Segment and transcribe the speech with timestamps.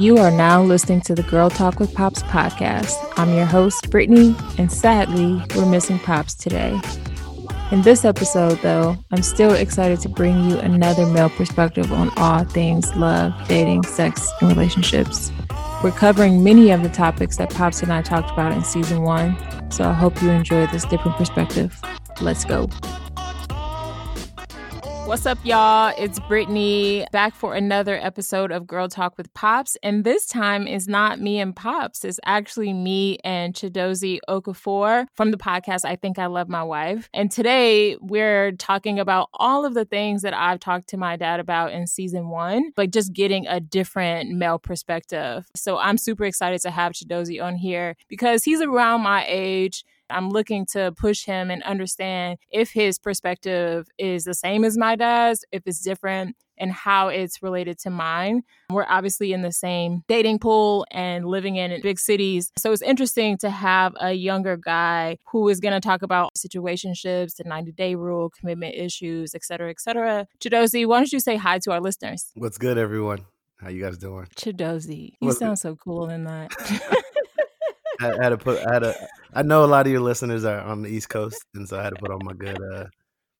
[0.00, 2.96] You are now listening to the Girl Talk with Pops podcast.
[3.18, 6.80] I'm your host, Brittany, and sadly, we're missing Pops today.
[7.70, 12.44] In this episode, though, I'm still excited to bring you another male perspective on all
[12.44, 15.30] things love, dating, sex, and relationships.
[15.84, 19.36] We're covering many of the topics that Pops and I talked about in season one,
[19.70, 21.78] so I hope you enjoy this different perspective.
[22.22, 22.70] Let's go.
[25.10, 25.92] What's up, y'all?
[25.98, 29.76] It's Brittany back for another episode of Girl Talk with Pops.
[29.82, 32.04] And this time is not me and Pops.
[32.04, 37.08] It's actually me and Chidozie Okafor from the podcast I Think I Love My Wife.
[37.12, 41.40] And today we're talking about all of the things that I've talked to my dad
[41.40, 45.44] about in season one, but just getting a different male perspective.
[45.56, 49.84] So I'm super excited to have Chidozie on here because he's around my age.
[50.10, 54.96] I'm looking to push him and understand if his perspective is the same as my
[54.96, 58.42] dad's, if it's different, and how it's related to mine.
[58.68, 62.52] We're obviously in the same dating pool and living in big cities.
[62.58, 67.36] So it's interesting to have a younger guy who is going to talk about situationships,
[67.36, 70.26] the 90 day rule, commitment issues, et cetera, et cetera.
[70.38, 72.30] Chidozie, why don't you say hi to our listeners?
[72.34, 73.24] What's good, everyone?
[73.58, 74.26] How you guys doing?
[74.36, 75.60] Chidozie, you What's sound good?
[75.60, 76.50] so cool in that.
[78.00, 78.66] I had to put.
[78.66, 79.08] I had to.
[79.34, 81.82] I know a lot of your listeners are on the East Coast, and so I
[81.82, 82.86] had to put on my good, uh,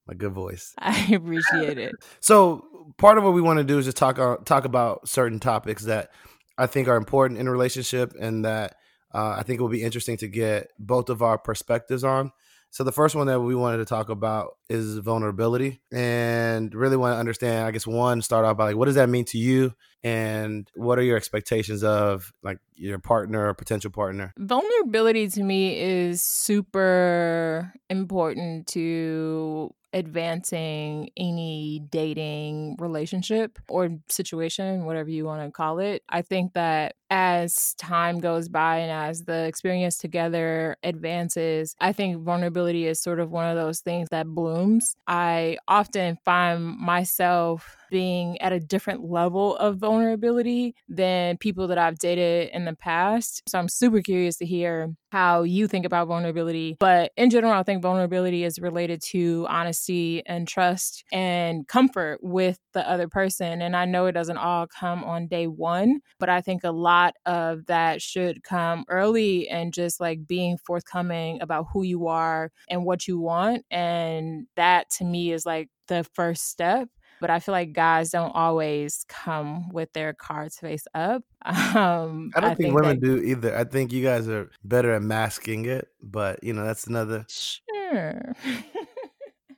[0.07, 0.75] my good voice.
[0.79, 1.95] I appreciate it.
[2.21, 2.65] So
[2.99, 5.85] part of what we want to do is just talk uh, talk about certain topics
[5.85, 6.11] that
[6.59, 8.77] I think are important in a relationship, and that
[9.15, 12.33] uh, I think it will be interesting to get both of our perspectives on.
[12.73, 17.15] So the first one that we wanted to talk about is vulnerability, and really want
[17.15, 17.67] to understand.
[17.67, 20.99] I guess one start off by like, what does that mean to you, and what
[20.99, 24.33] are your expectations of like your partner or potential partner?
[24.39, 35.25] Vulnerability to me is super important to advancing any dating relationship or situation, whatever you
[35.25, 36.03] want to call it.
[36.09, 42.23] I think that as time goes by and as the experience together advances, I think
[42.23, 44.97] vulnerability is sort of one of those things that blooms.
[45.07, 51.99] I often find myself being at a different level of vulnerability than people that I've
[51.99, 53.43] dated in the past.
[53.49, 56.77] So I'm super curious to hear how you think about vulnerability.
[56.79, 62.59] But in general, I think vulnerability is related to honesty and trust and comfort with
[62.73, 63.61] the other person.
[63.61, 67.15] And I know it doesn't all come on day one, but I think a lot
[67.27, 72.85] of that should come early and just like being forthcoming about who you are and
[72.85, 73.65] what you want.
[73.71, 76.89] And that to me is like the first step
[77.21, 81.23] but I feel like guys don't always come with their cards face up.
[81.43, 83.57] Um, I don't I think, think, women that, do either.
[83.57, 87.25] I think you guys are better at masking it, but you know that's another.
[87.29, 88.35] Sure.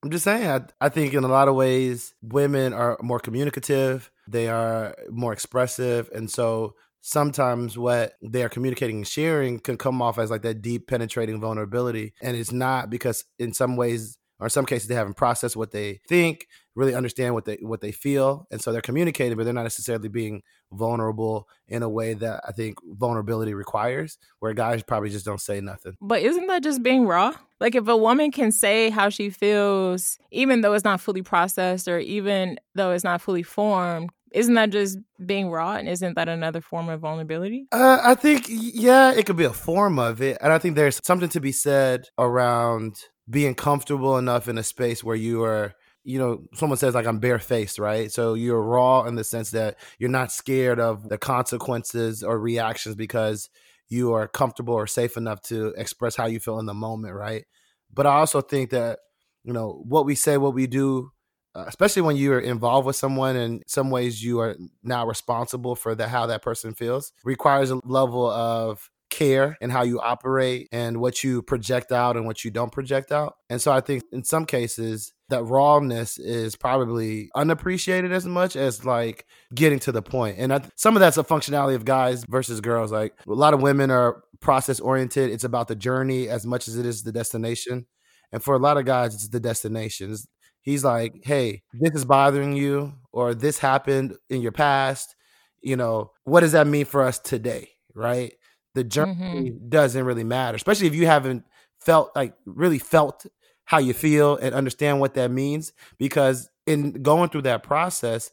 [0.04, 0.46] I'm just saying.
[0.46, 4.10] I, I think in a lot of ways, women are more communicative.
[4.28, 10.00] They are more expressive, and so sometimes what they are communicating and sharing can come
[10.00, 14.46] off as like that deep penetrating vulnerability and it's not because in some ways or
[14.46, 17.92] in some cases they haven't processed what they think really understand what they what they
[17.92, 20.42] feel and so they're communicating but they're not necessarily being
[20.72, 25.60] vulnerable in a way that i think vulnerability requires where guys probably just don't say
[25.60, 25.96] nothing.
[26.00, 27.32] But isn't that just being raw?
[27.60, 31.86] Like if a woman can say how she feels even though it's not fully processed
[31.86, 36.26] or even though it's not fully formed isn't that just being raw and isn't that
[36.28, 37.66] another form of vulnerability?
[37.70, 41.00] Uh, i think yeah it could be a form of it and i think there's
[41.04, 42.96] something to be said around
[43.28, 45.74] being comfortable enough in a space where you are
[46.04, 48.10] you know, someone says like I'm barefaced, right?
[48.10, 52.96] So you're raw in the sense that you're not scared of the consequences or reactions
[52.96, 53.48] because
[53.88, 57.44] you are comfortable or safe enough to express how you feel in the moment, right?
[57.92, 59.00] But I also think that
[59.44, 61.12] you know what we say, what we do,
[61.54, 65.94] uh, especially when you're involved with someone in some ways you are now responsible for
[65.94, 70.98] the how that person feels, requires a level of care and how you operate and
[70.98, 73.34] what you project out and what you don't project out.
[73.50, 78.84] And so I think in some cases that rawness is probably unappreciated as much as
[78.84, 80.38] like getting to the point.
[80.38, 82.90] And some of that's a functionality of guys versus girls.
[82.90, 85.30] Like a lot of women are process oriented.
[85.30, 87.86] It's about the journey as much as it is the destination.
[88.32, 90.12] And for a lot of guys, it's the destination.
[90.12, 90.26] It's,
[90.62, 95.14] he's like, hey, this is bothering you, or this happened in your past.
[95.60, 97.68] You know, what does that mean for us today?
[97.94, 98.32] Right
[98.74, 99.68] the journey mm-hmm.
[99.68, 101.44] doesn't really matter, especially if you haven't
[101.80, 103.26] felt like really felt
[103.64, 105.72] how you feel and understand what that means.
[105.98, 108.30] Because in going through that process,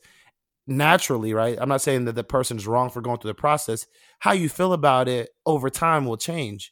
[0.68, 1.58] naturally, right?
[1.60, 3.88] I'm not saying that the person is wrong for going through the process.
[4.20, 6.72] How you feel about it over time will change.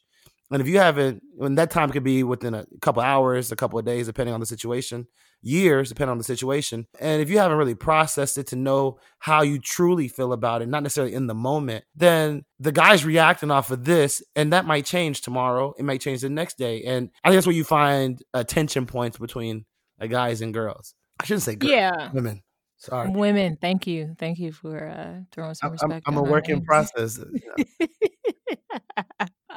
[0.50, 3.78] And if you haven't, when that time could be within a couple hours, a couple
[3.78, 5.06] of days, depending on the situation,
[5.40, 6.86] years, depending on the situation.
[7.00, 10.68] And if you haven't really processed it to know how you truly feel about it,
[10.68, 14.84] not necessarily in the moment, then the guy's reacting off of this, and that might
[14.84, 15.74] change tomorrow.
[15.78, 16.82] It might change the next day.
[16.84, 19.64] And I think that's where you find uh, tension points between
[20.00, 20.94] uh, guys and girls.
[21.20, 22.12] I shouldn't say girls, yeah.
[22.12, 22.42] women.
[22.78, 23.10] Sorry.
[23.10, 24.14] Women, thank you.
[24.18, 26.04] Thank you for uh, throwing some respect.
[26.06, 27.18] I'm, I'm a work in process.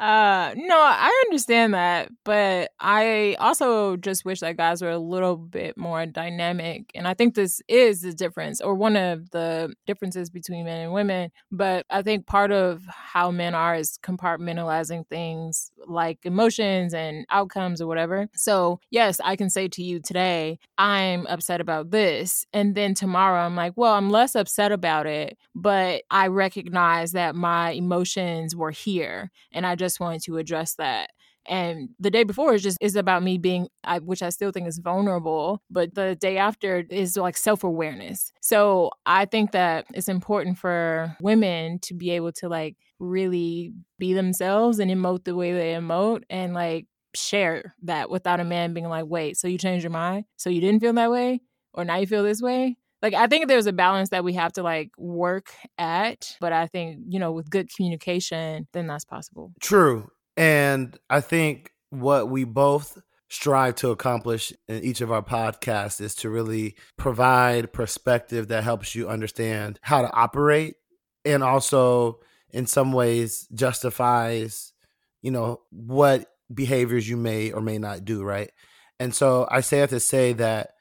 [0.01, 5.37] Uh, no, I understand that, but I also just wish that guys were a little
[5.37, 6.89] bit more dynamic.
[6.95, 10.91] And I think this is the difference, or one of the differences between men and
[10.91, 11.29] women.
[11.51, 17.79] But I think part of how men are is compartmentalizing things like emotions and outcomes
[17.79, 18.27] or whatever.
[18.33, 22.43] So, yes, I can say to you today, I'm upset about this.
[22.53, 27.35] And then tomorrow, I'm like, well, I'm less upset about it, but I recognize that
[27.35, 29.29] my emotions were here.
[29.51, 31.09] And I just just wanted to address that.
[31.47, 34.67] And the day before is just is about me being I, which i still think
[34.67, 38.31] is vulnerable but the day after is like self-awareness.
[38.41, 44.13] So i think that it's important for women to be able to like really be
[44.13, 46.85] themselves and emote the way they emote and like
[47.15, 50.25] share that without a man being like wait so you changed your mind?
[50.37, 51.41] So you didn't feel that way?
[51.73, 54.53] Or now you feel this way like i think there's a balance that we have
[54.53, 59.51] to like work at but i think you know with good communication then that's possible.
[59.61, 62.97] True and i think what we both
[63.29, 68.93] strive to accomplish in each of our podcasts is to really provide perspective that helps
[68.93, 70.75] you understand how to operate
[71.23, 72.19] and also
[72.49, 74.73] in some ways justifies
[75.21, 78.51] you know what behaviors you may or may not do right?
[78.99, 80.71] And so i say that to say that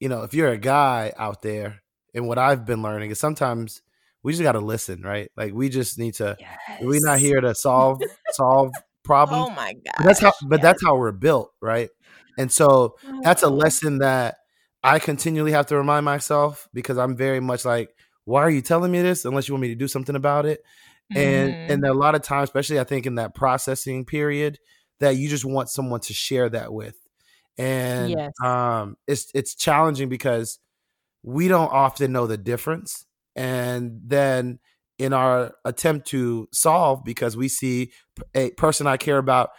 [0.00, 1.82] you know, if you're a guy out there,
[2.14, 3.82] and what I've been learning is sometimes
[4.22, 5.30] we just got to listen, right?
[5.36, 6.36] Like we just need to.
[6.40, 6.80] Yes.
[6.82, 8.02] We're not here to solve
[8.32, 8.72] solve
[9.04, 9.48] problems.
[9.50, 9.94] Oh my god!
[9.98, 10.32] But that's how.
[10.42, 10.62] But yes.
[10.62, 11.90] that's how we're built, right?
[12.38, 13.50] And so that's a oh.
[13.50, 14.36] lesson that
[14.82, 17.94] I continually have to remind myself because I'm very much like,
[18.24, 20.62] why are you telling me this unless you want me to do something about it?
[21.14, 21.70] And mm.
[21.70, 24.58] and a lot of times, especially I think in that processing period,
[25.00, 26.96] that you just want someone to share that with
[27.60, 28.32] and yes.
[28.42, 30.58] um, it's it's challenging because
[31.22, 34.58] we don't often know the difference, and then
[34.98, 37.92] in our attempt to solve, because we see
[38.34, 39.50] a person I care about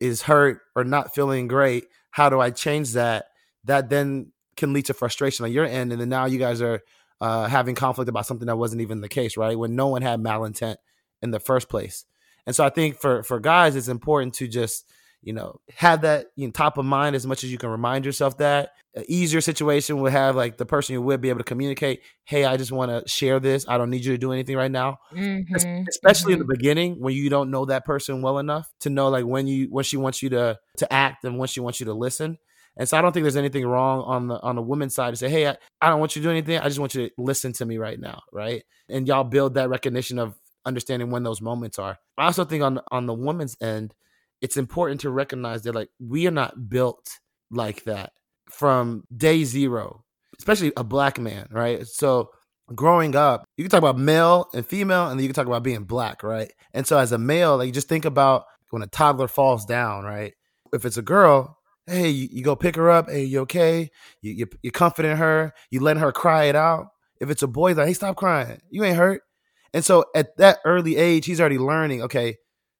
[0.00, 3.26] is hurt or not feeling great, how do I change that?
[3.64, 6.80] That then can lead to frustration on your end, and then now you guys are
[7.20, 9.58] uh, having conflict about something that wasn't even the case, right?
[9.58, 10.76] When no one had malintent
[11.22, 12.04] in the first place.
[12.46, 14.88] And so I think for for guys, it's important to just
[15.22, 18.04] you know, have that you know, top of mind as much as you can remind
[18.04, 18.70] yourself that.
[18.94, 22.44] An easier situation would have like the person you would be able to communicate, hey,
[22.44, 23.64] I just want to share this.
[23.68, 24.98] I don't need you to do anything right now.
[25.14, 25.84] Mm-hmm.
[25.88, 26.42] Especially mm-hmm.
[26.42, 29.46] in the beginning when you don't know that person well enough to know like when
[29.46, 32.38] you when she wants you to to act and when she wants you to listen.
[32.76, 35.16] And so I don't think there's anything wrong on the on the woman's side to
[35.16, 36.58] say, hey, I, I don't want you to do anything.
[36.58, 38.62] I just want you to listen to me right now, right?
[38.88, 41.98] And y'all build that recognition of understanding when those moments are.
[42.16, 43.94] I also think on on the woman's end,
[44.40, 47.08] it's important to recognize that like we are not built
[47.50, 48.12] like that
[48.50, 50.04] from day zero,
[50.38, 51.86] especially a black man, right?
[51.86, 52.30] So
[52.74, 55.62] growing up, you can talk about male and female, and then you can talk about
[55.62, 56.52] being black, right?
[56.72, 60.04] And so as a male, like you just think about when a toddler falls down,
[60.04, 60.34] right?
[60.72, 63.08] If it's a girl, hey, you, you go pick her up.
[63.08, 63.90] Hey, you okay?
[64.20, 65.52] You, you you comforting her.
[65.70, 66.88] You letting her cry it out.
[67.20, 68.60] If it's a boy, like, hey, stop crying.
[68.70, 69.22] You ain't hurt.
[69.74, 72.02] And so at that early age, he's already learning.
[72.02, 72.36] Okay,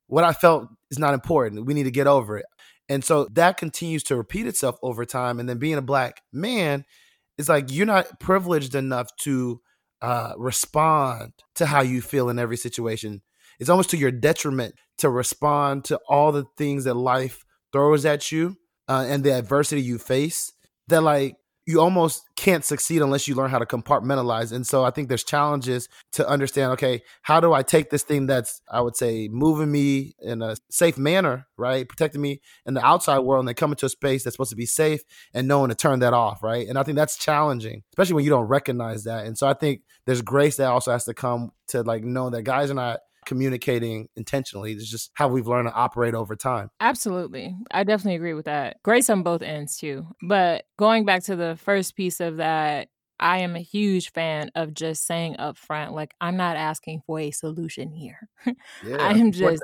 [0.09, 1.65] what I felt is not important.
[1.65, 2.45] We need to get over it.
[2.89, 5.39] And so that continues to repeat itself over time.
[5.39, 6.83] And then being a black man
[7.37, 9.61] is like you're not privileged enough to
[10.01, 13.21] uh, respond to how you feel in every situation.
[13.59, 18.31] It's almost to your detriment to respond to all the things that life throws at
[18.31, 18.55] you
[18.87, 20.51] uh, and the adversity you face.
[20.87, 21.35] That like
[21.69, 24.51] you almost can't succeed unless you learn how to compartmentalize.
[24.51, 28.25] And so I think there's challenges to understand, okay, how do I take this thing
[28.25, 31.87] that's, I would say, moving me in a safe manner, right?
[31.87, 34.55] Protecting me in the outside world and then come into a space that's supposed to
[34.55, 36.67] be safe and knowing to turn that off, right?
[36.67, 39.27] And I think that's challenging, especially when you don't recognize that.
[39.27, 42.41] And so I think there's grace that also has to come to like know that
[42.41, 44.73] guys are not communicating intentionally.
[44.73, 46.71] It's just how we've learned to operate over time.
[46.81, 47.55] Absolutely.
[47.69, 48.77] I definitely agree with that.
[48.83, 50.07] Grace on both ends too.
[50.27, 52.87] But going back to the first piece of that,
[53.19, 57.19] I am a huge fan of just saying up front, like, I'm not asking for
[57.19, 58.27] a solution here.
[58.83, 59.61] Yeah, I'm just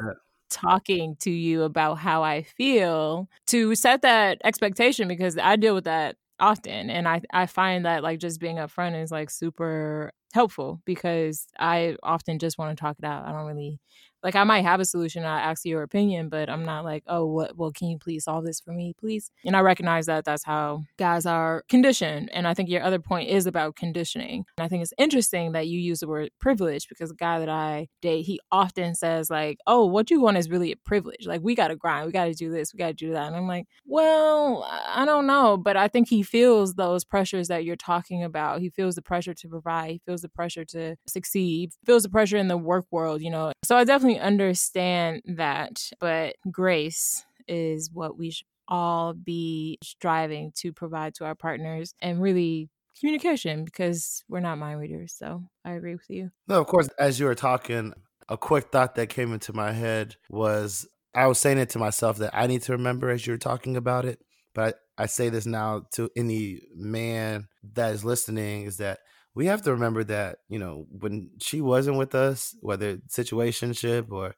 [0.51, 5.85] talking to you about how I feel to set that expectation because I deal with
[5.85, 10.81] that often and I I find that like just being upfront is like super helpful
[10.85, 13.25] because I often just want to talk it out.
[13.25, 13.79] I don't really
[14.25, 15.23] Like I might have a solution.
[15.23, 17.55] I ask your opinion, but I'm not like, oh, what?
[17.55, 19.29] Well, can you please solve this for me, please?
[19.45, 22.31] And I recognize that that's how guys are conditioned.
[22.33, 24.43] And I think your other point is about conditioning.
[24.57, 27.49] And I think it's interesting that you use the word privilege because the guy that
[27.49, 31.27] I date, he often says like, oh, what you want is really a privilege.
[31.27, 33.27] Like we got to grind, we got to do this, we got to do that.
[33.27, 37.63] And I'm like, well, I don't know, but I think he feels those pressures that
[37.63, 38.61] you're talking about.
[38.61, 39.91] He feels the pressure to provide.
[39.91, 41.73] He feels the pressure to succeed.
[41.79, 43.51] He feels the pressure in the work world, you know.
[43.63, 50.73] So I definitely understand that, but grace is what we should all be striving to
[50.73, 52.69] provide to our partners and really
[52.99, 55.13] communication because we're not mind readers.
[55.17, 56.31] So I agree with you.
[56.47, 57.93] No, of course, as you were talking,
[58.29, 62.17] a quick thought that came into my head was I was saying it to myself
[62.17, 64.19] that I need to remember as you're talking about it.
[64.53, 68.99] But I say this now to any man that is listening is that
[69.35, 74.35] we have to remember that you know when she wasn't with us whether situationship or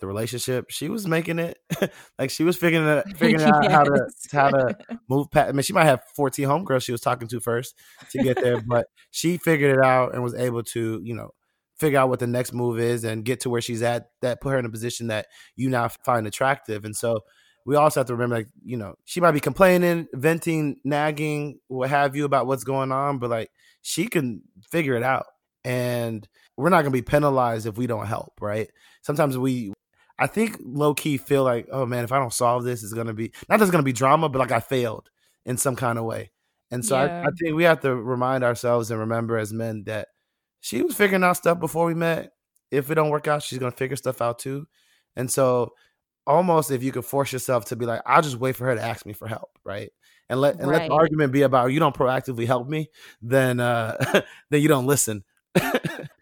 [0.00, 1.58] the relationship she was making it.
[2.18, 4.76] Like she was figuring it figuring out how to how to
[5.08, 7.74] move past i mean she might have 14 homegirls she was talking to first
[8.10, 11.30] to get there but she figured it out and was able to you know
[11.78, 14.50] figure out what the next move is and get to where she's at that put
[14.50, 17.20] her in a position that you now find attractive and so
[17.64, 21.88] we also have to remember like you know she might be complaining venting nagging what
[21.88, 23.50] have you about what's going on but like
[23.82, 25.26] she can figure it out.
[25.64, 28.68] And we're not going to be penalized if we don't help, right?
[29.02, 29.72] Sometimes we,
[30.18, 33.06] I think low key feel like, oh man, if I don't solve this, it's going
[33.06, 35.10] to be, not just going to be drama, but like I failed
[35.44, 36.30] in some kind of way.
[36.70, 37.22] And so yeah.
[37.22, 40.08] I, I think we have to remind ourselves and remember as men that
[40.60, 42.32] she was figuring out stuff before we met.
[42.70, 44.66] If it don't work out, she's going to figure stuff out too.
[45.16, 45.72] And so
[46.26, 48.82] almost if you could force yourself to be like, I'll just wait for her to
[48.82, 49.90] ask me for help, right?
[50.30, 50.82] And let and right.
[50.82, 52.88] let the argument be about you don't proactively help me,
[53.20, 53.96] then uh
[54.50, 55.24] then you don't listen.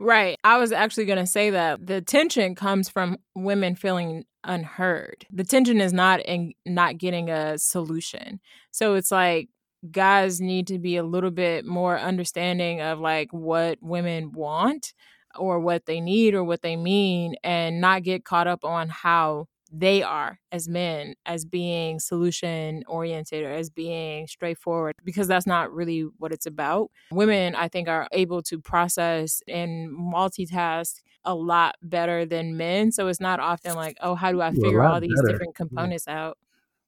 [0.00, 0.38] right.
[0.42, 5.26] I was actually going to say that the tension comes from women feeling unheard.
[5.30, 8.40] The tension is not in not getting a solution.
[8.70, 9.50] So it's like
[9.90, 14.94] guys need to be a little bit more understanding of like what women want
[15.38, 19.46] or what they need or what they mean and not get caught up on how
[19.70, 25.72] they are as men as being solution oriented or as being straightforward because that's not
[25.72, 26.90] really what it's about.
[27.10, 32.92] Women, I think, are able to process and multitask a lot better than men.
[32.92, 35.32] So it's not often like, oh, how do I figure all these better.
[35.32, 36.26] different components yeah.
[36.26, 36.38] out?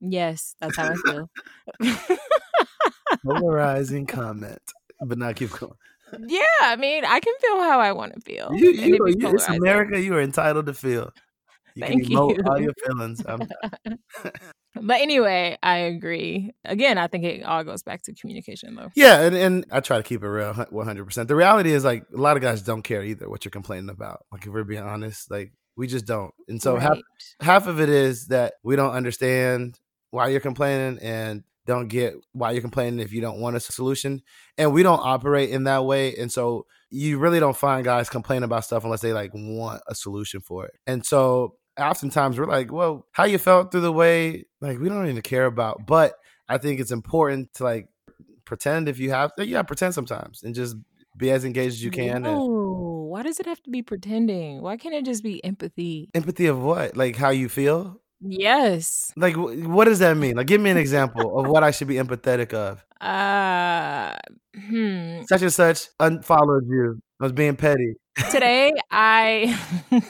[0.00, 1.30] Yes, that's how I feel.
[3.24, 4.62] Polarizing comment,
[5.06, 5.74] but not keep going.
[6.26, 8.50] Yeah, I mean, I can feel how I want to feel.
[8.54, 10.00] You, you, you it's America.
[10.00, 11.12] You are entitled to feel.
[11.74, 12.42] You Thank can emote you.
[12.46, 13.22] all your feelings.
[14.74, 16.52] but anyway, I agree.
[16.64, 18.90] Again, I think it all goes back to communication, though.
[18.94, 21.28] Yeah, and, and I try to keep it real, one hundred percent.
[21.28, 24.24] The reality is, like, a lot of guys don't care either what you're complaining about.
[24.32, 26.34] Like, if we're being honest, like, we just don't.
[26.48, 26.82] And so right.
[26.82, 26.98] half
[27.40, 29.78] half of it is that we don't understand
[30.10, 34.22] why you're complaining, and don't get why you're complaining if you don't want a solution.
[34.58, 36.16] And we don't operate in that way.
[36.16, 39.94] And so you really don't find guys complain about stuff unless they like want a
[39.94, 40.72] solution for it.
[40.86, 45.08] And so oftentimes we're like, well, how you felt through the way, like we don't
[45.08, 45.86] even care about.
[45.86, 46.14] But
[46.48, 47.88] I think it's important to like
[48.44, 50.76] pretend if you have, yeah, pretend sometimes and just
[51.16, 52.22] be as engaged as you can.
[52.22, 54.62] No, and, why does it have to be pretending?
[54.62, 56.10] Why can't it just be empathy?
[56.14, 56.96] Empathy of what?
[56.96, 58.00] Like how you feel?
[58.20, 59.12] Yes.
[59.16, 60.36] Like, what does that mean?
[60.36, 62.84] Like, give me an example of what I should be empathetic of.
[63.00, 64.14] Uh,
[64.54, 65.22] hmm.
[65.22, 67.00] Such and such unfollowed you.
[67.20, 67.94] I was being petty.
[68.30, 69.58] Today, I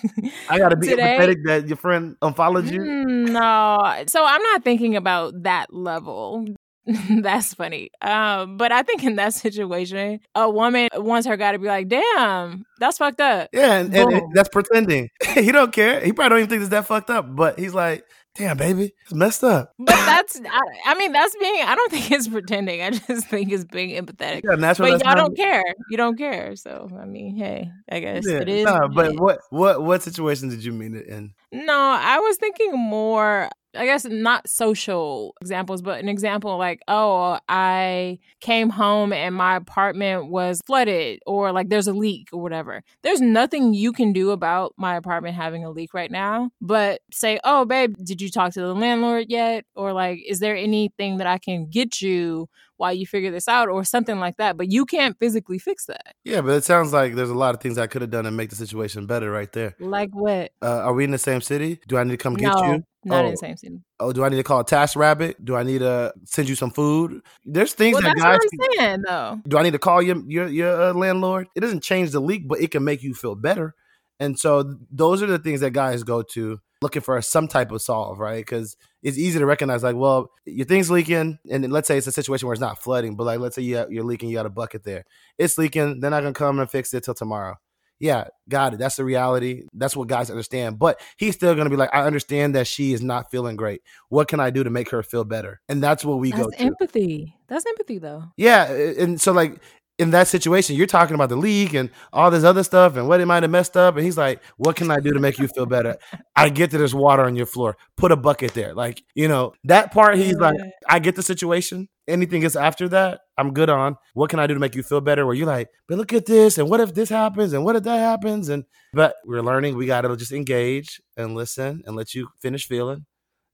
[0.49, 2.83] I gotta be today, empathetic that your friend unfollowed you.
[2.83, 6.47] Hmm, no, so I'm not thinking about that level.
[7.21, 7.91] that's funny.
[8.01, 11.89] Um, but I think in that situation, a woman wants her guy to be like,
[11.89, 15.09] "Damn, that's fucked up." Yeah, and, and, and that's pretending.
[15.35, 16.01] he don't care.
[16.01, 17.35] He probably don't even think it's that fucked up.
[17.35, 19.73] But he's like, damn, baby, it's messed up.
[19.79, 22.83] But that's, I, I, mean, that's being, I don't think it's pretending.
[22.83, 24.43] I just think it's being empathetic.
[24.45, 25.63] Yeah, that's but y'all don't care.
[25.91, 26.57] You don't care.
[26.57, 28.65] So, I mean, hey, I guess yeah, it is.
[28.65, 31.35] Nah, but what, what, what situation did you mean it in?
[31.53, 37.39] No, I was thinking more I guess not social examples, but an example like, oh,
[37.49, 42.83] I came home and my apartment was flooded or like there's a leak or whatever.
[43.03, 47.39] There's nothing you can do about my apartment having a leak right now, but say,
[47.45, 49.65] oh, babe, did you talk to the landlord yet?
[49.75, 52.49] Or like, is there anything that I can get you
[52.81, 54.57] while you figure this out or something like that.
[54.57, 56.15] But you can't physically fix that.
[56.25, 58.31] Yeah, but it sounds like there's a lot of things I could have done to
[58.31, 59.77] make the situation better right there.
[59.79, 60.53] Like what?
[60.63, 61.79] Uh, are we in the same city?
[61.87, 62.85] Do I need to come get you?
[63.05, 63.29] Not oh.
[63.29, 63.81] in the same city.
[63.99, 65.43] Oh, do I need to call a Task Rabbit?
[65.43, 67.23] Do I need to send you some food?
[67.45, 68.39] There's things well, that that's guys.
[68.53, 69.41] What I'm saying, though.
[69.49, 71.49] Do I need to call your your your uh, landlord?
[71.55, 73.75] It doesn't change the leak, but it can make you feel better.
[74.19, 77.83] And so those are the things that guys go to looking for some type of
[77.83, 78.45] solve, right?
[78.45, 82.13] Because it's easy to recognize, like, well, your thing's leaking, and let's say it's a
[82.13, 84.47] situation where it's not flooding, but like, let's say you have, you're leaking, you got
[84.47, 85.05] a bucket there,
[85.39, 87.57] it's leaking, they're not gonna come and fix it till tomorrow.
[88.01, 88.79] Yeah, got it.
[88.79, 89.65] That's the reality.
[89.75, 90.79] That's what guys understand.
[90.79, 93.83] But he's still gonna be like, I understand that she is not feeling great.
[94.09, 95.61] What can I do to make her feel better?
[95.69, 96.61] And that's what we That's go to.
[96.61, 97.37] empathy.
[97.47, 98.25] That's empathy, though.
[98.37, 99.61] Yeah, and so like
[99.99, 103.21] in that situation, you're talking about the league and all this other stuff and what
[103.21, 103.97] it might have messed up.
[103.97, 105.99] And he's like, What can I do to make you feel better?
[106.37, 107.77] I get that there's water on your floor.
[107.99, 108.73] Put a bucket there.
[108.73, 110.57] Like, you know, that part, he's like,
[110.89, 111.91] I get the situation.
[112.11, 113.97] Anything is after that, I'm good on.
[114.15, 115.25] What can I do to make you feel better?
[115.25, 117.85] Where you're like, but look at this, and what if this happens, and what if
[117.85, 118.49] that happens?
[118.49, 123.07] And but we're learning, we gotta just engage and listen and let you finish feeling,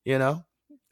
[0.05, 0.43] you know?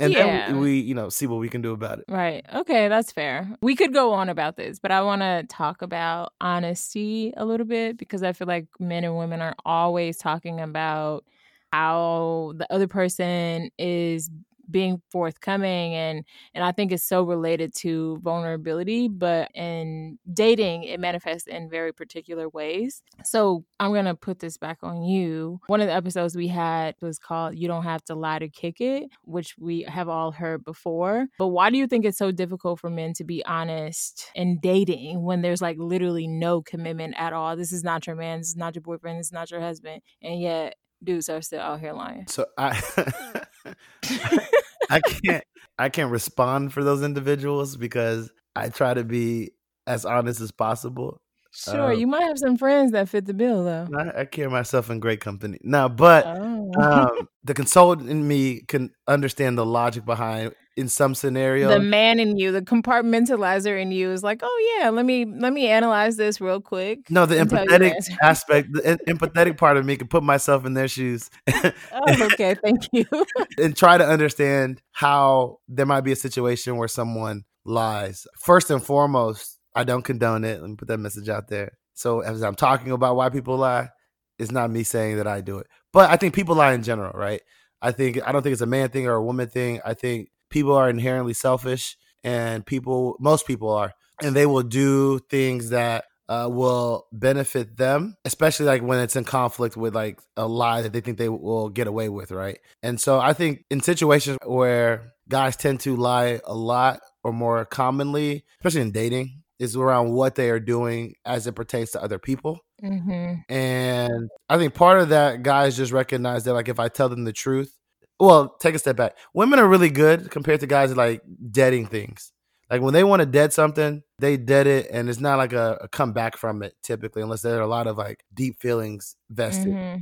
[0.00, 0.47] And Yeah.
[0.47, 2.04] then we, we, you know, see what we can do about it.
[2.09, 2.44] Right.
[2.52, 3.49] Okay, that's fair.
[3.62, 7.66] We could go on about this, but I want to talk about honesty a little
[7.66, 11.25] bit because I feel like men and women are always talking about
[11.73, 14.30] how the other person is
[14.71, 21.00] being forthcoming and and I think it's so related to vulnerability but in dating it
[21.00, 23.02] manifests in very particular ways.
[23.25, 25.61] So I'm going to put this back on you.
[25.66, 28.80] One of the episodes we had was called You Don't Have to Lie to Kick
[28.80, 31.26] It, which we have all heard before.
[31.38, 35.23] But why do you think it's so difficult for men to be honest in dating
[35.23, 37.56] when there's like literally no commitment at all?
[37.56, 40.02] This is not your man, this is not your boyfriend, this is not your husband.
[40.23, 42.26] And yet dudes are still out here lying.
[42.28, 42.80] So I
[44.90, 45.44] I can't
[45.78, 49.52] I can't respond for those individuals because I try to be
[49.87, 51.21] as honest as possible.
[51.52, 53.88] Sure, Um, you might have some friends that fit the bill though.
[53.97, 55.59] I, I carry myself in great company.
[55.62, 56.71] Now, but Oh.
[56.80, 61.69] um, the consultant in me can understand the logic behind in some scenario.
[61.69, 65.52] the man in you, the compartmentalizer in you is like, "Oh yeah, let me let
[65.52, 69.76] me analyze this real quick." no, the and tell you empathetic aspect, the empathetic part
[69.76, 71.31] of me can put myself in their shoes
[71.93, 73.07] Oh, okay, thank you.
[73.59, 78.26] and try to understand how there might be a situation where someone lies.
[78.38, 80.61] First and foremost, I don't condone it.
[80.61, 81.78] Let me put that message out there.
[81.95, 83.90] So as I'm talking about why people lie,
[84.39, 85.69] it's not me saying that I do it.
[85.93, 87.41] But I think people lie in general, right?
[87.80, 89.80] I think I don't think it's a man thing or a woman thing.
[89.84, 95.19] I think people are inherently selfish and people most people are and they will do
[95.28, 100.47] things that uh, will benefit them, especially like when it's in conflict with like a
[100.47, 102.58] lie that they think they will get away with, right?
[102.82, 107.64] And so I think in situations where guys tend to lie a lot or more
[107.64, 112.19] commonly, especially in dating, is around what they are doing as it pertains to other
[112.19, 112.60] people.
[112.80, 117.08] hmm And I think part of that, guys just recognize that, like, if I tell
[117.08, 117.76] them the truth,
[118.25, 119.17] well, take a step back.
[119.34, 122.32] Women are really good compared to guys like deading things.
[122.71, 125.78] Like when they want to dead something, they dead it, and it's not like a,
[125.82, 129.78] a comeback from it typically, unless there are a lot of like deep feelings vested.
[129.78, 129.97] hmm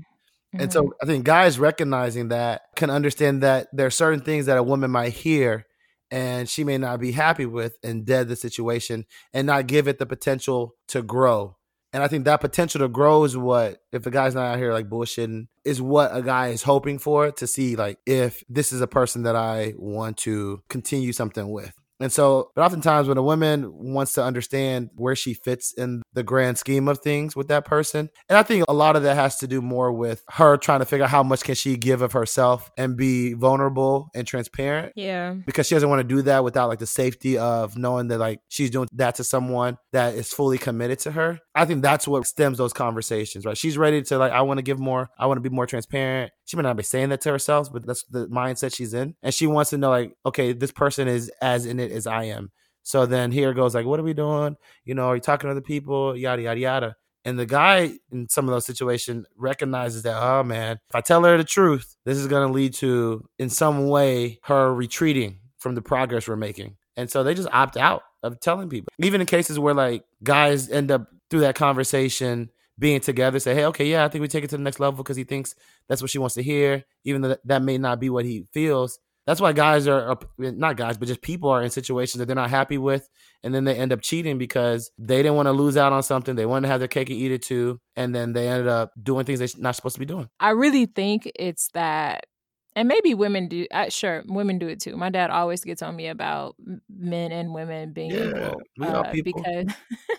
[0.58, 4.58] And so I think guys recognizing that can understand that there are certain things that
[4.58, 5.66] a woman might hear
[6.10, 9.98] and she may not be happy with and dead the situation and not give it
[9.98, 11.56] the potential to grow.
[11.92, 14.72] And I think that potential to grow is what, if a guy's not out here
[14.72, 18.80] like bullshitting, is what a guy is hoping for to see like if this is
[18.80, 21.72] a person that I want to continue something with.
[22.02, 26.24] And so, but oftentimes when a woman wants to understand where she fits in the
[26.24, 29.38] grand scheme of things with that person, and I think a lot of that has
[29.38, 32.12] to do more with her trying to figure out how much can she give of
[32.12, 35.34] herself and be vulnerable and transparent yeah.
[35.46, 38.40] because she doesn't want to do that without like the safety of knowing that like
[38.48, 41.38] she's doing that to someone that is fully committed to her.
[41.54, 43.56] I think that's what stems those conversations, right?
[43.56, 46.32] She's ready to like, I want to give more, I want to be more transparent.
[46.46, 49.14] She may not be saying that to herself, but that's the mindset she's in.
[49.22, 52.24] And she wants to know, like, okay, this person is as in it as I
[52.24, 52.52] am.
[52.82, 54.56] So then here goes like, what are we doing?
[54.84, 56.16] You know, are you talking to other people?
[56.16, 56.96] Yada yada yada.
[57.24, 61.22] And the guy in some of those situations recognizes that, oh man, if I tell
[61.22, 65.76] her the truth, this is going to lead to, in some way, her retreating from
[65.76, 66.76] the progress we're making.
[66.96, 68.92] And so they just opt out of telling people.
[68.98, 73.64] Even in cases where like guys end up through that conversation being together, say, hey,
[73.64, 75.54] okay, yeah, I think we take it to the next level because he thinks
[75.88, 78.98] that's what she wants to hear, even though that, may not be what he feels.
[79.26, 82.36] That's why guys are, are not guys, but just people are in situations that they're
[82.36, 83.08] not happy with,
[83.42, 86.36] and then they end up cheating because they didn't want to lose out on something.
[86.36, 88.90] They wanted to have their cake and eat it too, and then they ended up
[89.02, 90.28] doing things they're not supposed to be doing.
[90.38, 92.26] I really think it's that,
[92.74, 93.66] and maybe women do.
[93.70, 94.96] Uh, sure, women do it too.
[94.96, 96.56] My dad always gets on me about
[96.88, 99.66] men and women being Yeah, equal uh, because.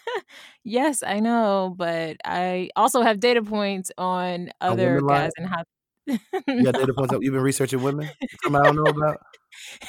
[0.64, 5.64] yes, I know, but I also have data points on other guys and how.
[6.08, 6.18] Got
[6.76, 7.14] data points.
[7.22, 8.10] You've been researching women.
[8.44, 9.18] Something I don't know about.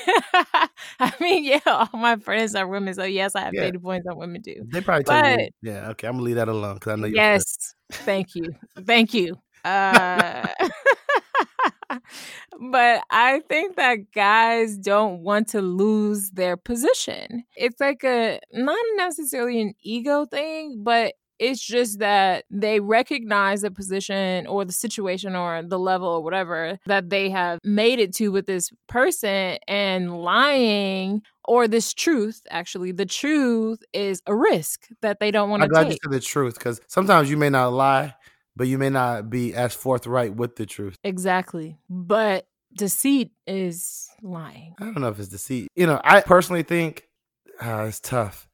[1.01, 3.63] I mean, yeah, all my friends are women, so yes, I have Yeah.
[3.63, 4.63] data points on women too.
[4.71, 5.37] They probably tell you.
[5.37, 6.07] But- Yeah, okay.
[6.07, 7.07] I'm gonna leave that alone because I know.
[7.07, 8.55] Yes, thank you,
[8.87, 9.37] thank you.
[9.65, 10.47] Uh,
[12.71, 17.45] but I think that guys don't want to lose their position.
[17.57, 23.71] It's like a not necessarily an ego thing, but it's just that they recognize the
[23.71, 28.29] position or the situation or the level or whatever that they have made it to
[28.29, 35.19] with this person and lying or this truth actually the truth is a risk that
[35.19, 35.93] they don't want to I'm glad take.
[35.95, 38.15] you said the truth because sometimes you may not lie,
[38.57, 40.97] but you may not be as forthright with the truth.
[41.05, 41.79] Exactly.
[41.89, 44.75] But deceit is lying.
[44.81, 45.69] I don't know if it's deceit.
[45.75, 47.09] You know, I personally think
[47.61, 48.49] uh, it's tough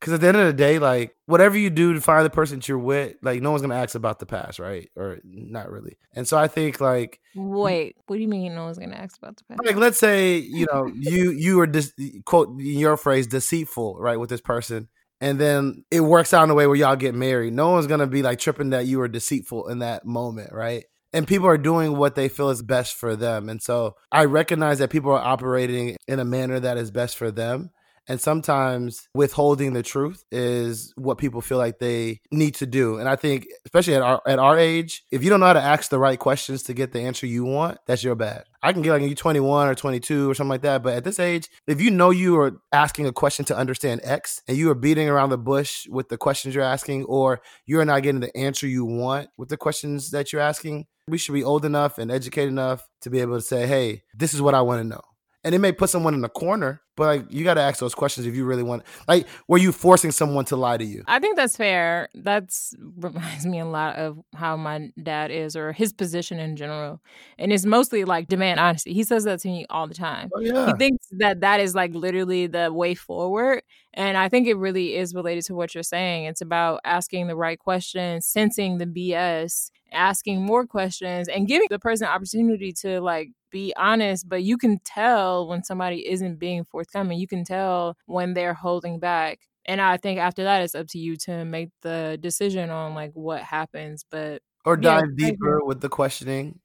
[0.00, 2.58] because at the end of the day, like whatever you do to find the person
[2.58, 4.88] that you're with, like no one's gonna ask about the past, right?
[4.96, 5.96] Or not really.
[6.14, 9.36] And so I think like Wait, what do you mean no one's gonna ask about
[9.36, 9.60] the past?
[9.64, 14.30] like let's say you know you you were dis- quote your phrase deceitful right with
[14.30, 14.88] this person
[15.20, 17.52] and then it works out in a way where y'all get married.
[17.52, 20.84] No one's gonna be like tripping that you were deceitful in that moment right?
[21.12, 23.48] And people are doing what they feel is best for them.
[23.48, 27.30] And so i recognize that people are operating in a manner that is best for
[27.30, 27.70] them
[28.08, 32.98] and sometimes withholding the truth is what people feel like they need to do.
[32.98, 35.62] And I think, especially at our at our age, if you don't know how to
[35.62, 38.44] ask the right questions to get the answer you want, that's your bad.
[38.62, 40.82] I can get like you 21 or 22 or something like that.
[40.82, 44.42] But at this age, if you know you are asking a question to understand X
[44.48, 48.02] and you are beating around the bush with the questions you're asking, or you're not
[48.02, 51.64] getting the answer you want with the questions that you're asking, we should be old
[51.64, 54.80] enough and educated enough to be able to say, hey, this is what I want
[54.80, 55.02] to know.
[55.44, 57.94] And it may put someone in a corner, but like you got to ask those
[57.94, 58.82] questions if you really want.
[59.06, 61.04] Like, were you forcing someone to lie to you?
[61.06, 62.08] I think that's fair.
[62.12, 67.00] That's reminds me a lot of how my dad is or his position in general.
[67.38, 68.92] And it's mostly like demand honesty.
[68.92, 70.28] He says that to me all the time.
[70.34, 70.66] Oh, yeah.
[70.66, 73.62] He thinks that that is like literally the way forward.
[73.94, 76.24] And I think it really is related to what you're saying.
[76.24, 81.78] It's about asking the right questions, sensing the BS, asking more questions, and giving the
[81.78, 84.28] person opportunity to like be honest.
[84.28, 87.18] But you can tell when somebody isn't being forthcoming.
[87.18, 89.40] You can tell when they're holding back.
[89.66, 93.12] And I think after that, it's up to you to make the decision on like
[93.14, 94.04] what happens.
[94.10, 96.60] But Or Yeah, dive deeper with the questioning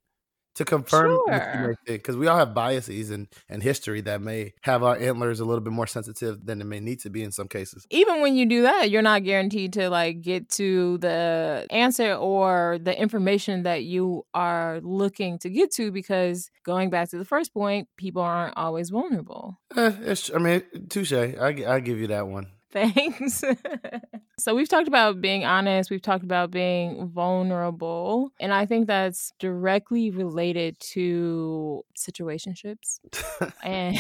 [0.56, 1.78] to confirm you Sure.
[1.86, 5.62] Because we all have biases and, and history that may have our antlers a little
[5.62, 7.86] bit more sensitive than it may need to be in some cases.
[7.90, 12.78] even when you do that, you're not guaranteed to like get to the answer or
[12.82, 17.54] the information that you are looking to get to because going back to the first
[17.54, 19.60] point, people aren't always vulnerable.
[19.76, 21.14] Eh, it's, I mean, touche.
[21.14, 22.48] I, I give you that one.
[22.74, 23.44] Thanks.
[24.40, 29.32] so we've talked about being honest, we've talked about being vulnerable, and I think that's
[29.40, 33.00] directly related to situationships.
[33.64, 33.96] and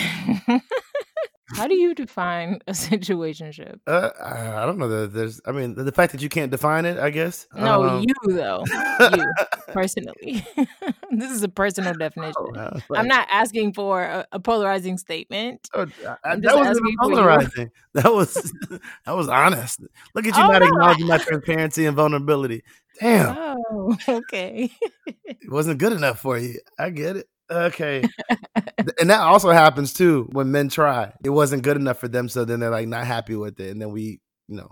[1.55, 3.79] how do you define a situationship?
[3.87, 4.87] Uh, I don't know.
[4.87, 7.47] that There's, I mean, the, fact that you can't define it, I guess.
[7.55, 8.63] No, Um, you though.
[8.99, 9.25] You
[9.67, 10.45] personally.
[11.11, 12.33] this is a personal definition.
[12.37, 12.79] Oh, wow.
[12.95, 15.69] I'm not asking for a, a polarizing statement.
[15.73, 17.71] Oh, I- I'm that was polarizing.
[17.93, 18.33] That was
[19.05, 19.81] that was honest.
[20.15, 20.67] Look at you Oh, not no.
[20.67, 22.63] acknowledging my transparency and vulnerability.
[22.99, 24.71] Damn, Oh, okay.
[25.25, 26.59] it wasn't good enough for you.
[26.77, 27.27] I get it.
[27.51, 28.03] Okay,
[28.99, 31.13] and that also happens too when men try.
[31.23, 33.82] It wasn't good enough for them, so then they're like not happy with it, and
[33.82, 34.69] then we, you know,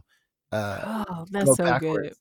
[0.51, 2.09] uh, Oh, that's go so backwards.
[2.09, 2.13] good.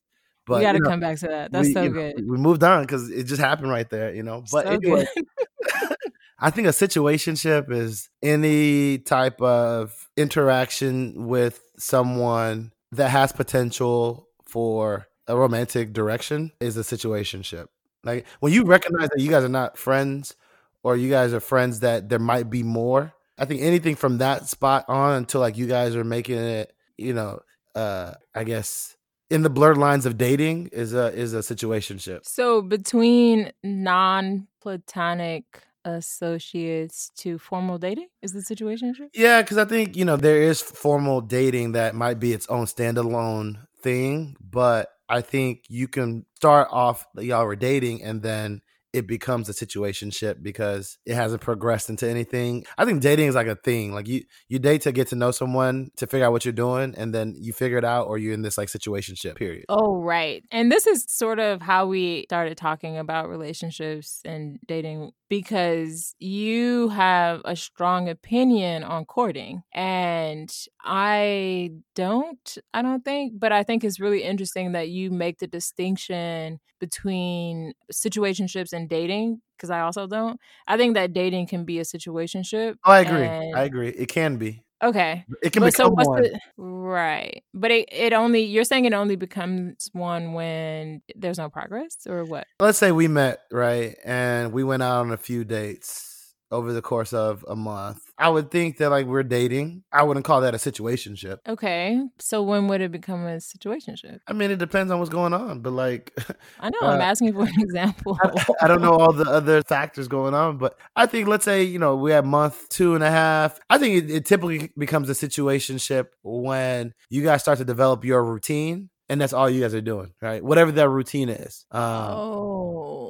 [0.46, 1.52] But we got to you know, come back to that.
[1.52, 2.14] That's we, so you know, good.
[2.28, 4.42] we moved on because it just happened right there, you know.
[4.50, 5.06] But so anyway.
[6.42, 15.06] I think a situationship is any type of interaction with someone that has potential for
[15.26, 17.66] a romantic direction is a situationship.
[18.04, 20.34] Like when you recognize that you guys are not friends
[20.82, 23.12] or you guys are friends that there might be more.
[23.38, 27.14] I think anything from that spot on until like you guys are making it, you
[27.14, 27.40] know,
[27.74, 28.96] uh I guess
[29.30, 32.26] in the blurred lines of dating is a is a situationship.
[32.26, 35.44] So between non-platonic
[35.84, 38.94] associates to formal dating is the situation?
[39.14, 42.66] Yeah, because I think you know there is formal dating that might be its own
[42.66, 48.62] standalone thing, but I think you can start off that y'all were dating and then
[48.92, 52.64] it becomes a situationship because it hasn't progressed into anything.
[52.76, 53.92] I think dating is like a thing.
[53.92, 56.94] Like you you date to get to know someone to figure out what you're doing,
[56.96, 59.66] and then you figure it out, or you're in this like situationship period.
[59.68, 60.42] Oh, right.
[60.50, 66.88] And this is sort of how we started talking about relationships and dating because you
[66.90, 69.62] have a strong opinion on courting.
[69.72, 70.52] And
[70.84, 75.46] I don't, I don't think, but I think it's really interesting that you make the
[75.46, 80.38] distinction between situationships and dating because I also don't.
[80.66, 82.76] I think that dating can be a situationship.
[82.84, 83.24] Oh, I agree.
[83.26, 83.90] and- I agree.
[83.90, 84.64] It can be.
[84.82, 85.24] Okay.
[85.42, 86.22] It can but become so one.
[86.22, 87.42] The, right.
[87.52, 92.24] But it, it only, you're saying it only becomes one when there's no progress or
[92.24, 92.46] what?
[92.58, 93.96] Let's say we met, right?
[94.04, 96.09] And we went out on a few dates
[96.50, 98.02] over the course of a month.
[98.18, 99.84] I would think that like we're dating.
[99.92, 101.38] I wouldn't call that a situationship.
[101.48, 102.00] Okay.
[102.18, 104.20] So when would it become a situationship?
[104.26, 106.12] I mean, it depends on what's going on, but like
[106.58, 108.18] I know, uh, I'm asking for an example.
[108.22, 111.62] I, I, don't know all the other factors going on, but I think let's say,
[111.62, 113.58] you know, we have month two and a half.
[113.70, 118.24] I think it, it typically becomes a situationship when you guys start to develop your
[118.24, 120.42] routine and that's all you guys are doing, right?
[120.42, 121.66] Whatever that routine is.
[121.72, 123.09] Um, oh.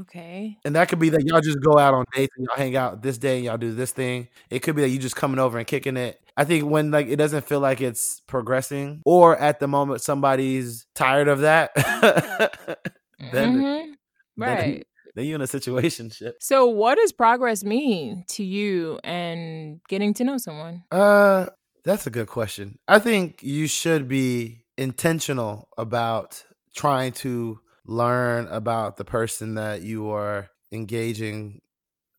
[0.00, 0.58] Okay.
[0.64, 3.02] And that could be that y'all just go out on dates and y'all hang out
[3.02, 4.28] this day and y'all do this thing.
[4.50, 6.20] It could be that you just coming over and kicking it.
[6.36, 10.86] I think when like it doesn't feel like it's progressing, or at the moment somebody's
[10.94, 11.74] tired of that,
[13.32, 13.92] then mm-hmm.
[14.42, 14.84] right.
[15.16, 16.36] Then, then you're in a situation ship.
[16.42, 20.82] So what does progress mean to you and getting to know someone?
[20.90, 21.46] Uh
[21.86, 22.78] that's a good question.
[22.86, 30.10] I think you should be intentional about trying to learn about the person that you
[30.10, 31.60] are engaging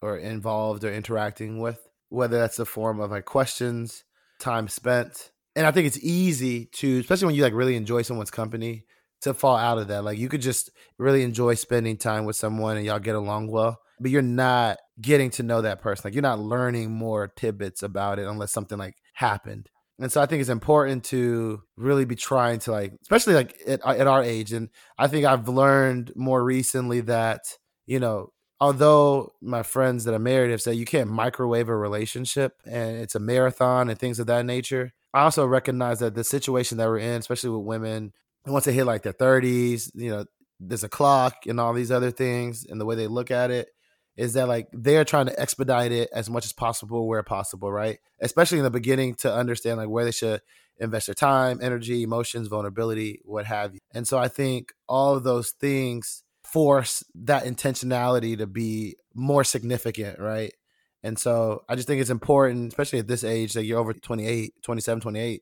[0.01, 4.03] or involved or interacting with, whether that's the form of like questions,
[4.39, 5.31] time spent.
[5.55, 8.83] And I think it's easy to, especially when you like really enjoy someone's company,
[9.21, 10.03] to fall out of that.
[10.03, 13.79] Like you could just really enjoy spending time with someone and y'all get along well,
[13.99, 16.03] but you're not getting to know that person.
[16.05, 19.69] Like you're not learning more tidbits about it unless something like happened.
[19.99, 23.83] And so I think it's important to really be trying to like, especially like at,
[23.85, 24.53] at our age.
[24.53, 27.41] And I think I've learned more recently that,
[27.87, 32.53] you know, although my friends that are married have said you can't microwave a relationship
[32.65, 36.77] and it's a marathon and things of that nature, I also recognize that the situation
[36.77, 38.13] that we're in, especially with women,
[38.45, 40.25] once they hit like their 30s, you know,
[40.59, 43.69] there's a clock and all these other things and the way they look at it,
[44.17, 47.99] is that like they're trying to expedite it as much as possible where possible, right?
[48.19, 50.41] Especially in the beginning to understand like where they should
[50.79, 53.79] invest their time, energy, emotions, vulnerability, what have you.
[53.93, 60.19] And so I think all of those things force that intentionality to be more significant,
[60.19, 60.51] right?
[61.03, 64.53] And so I just think it's important, especially at this age, that you're over 28,
[64.63, 65.41] 27, 28,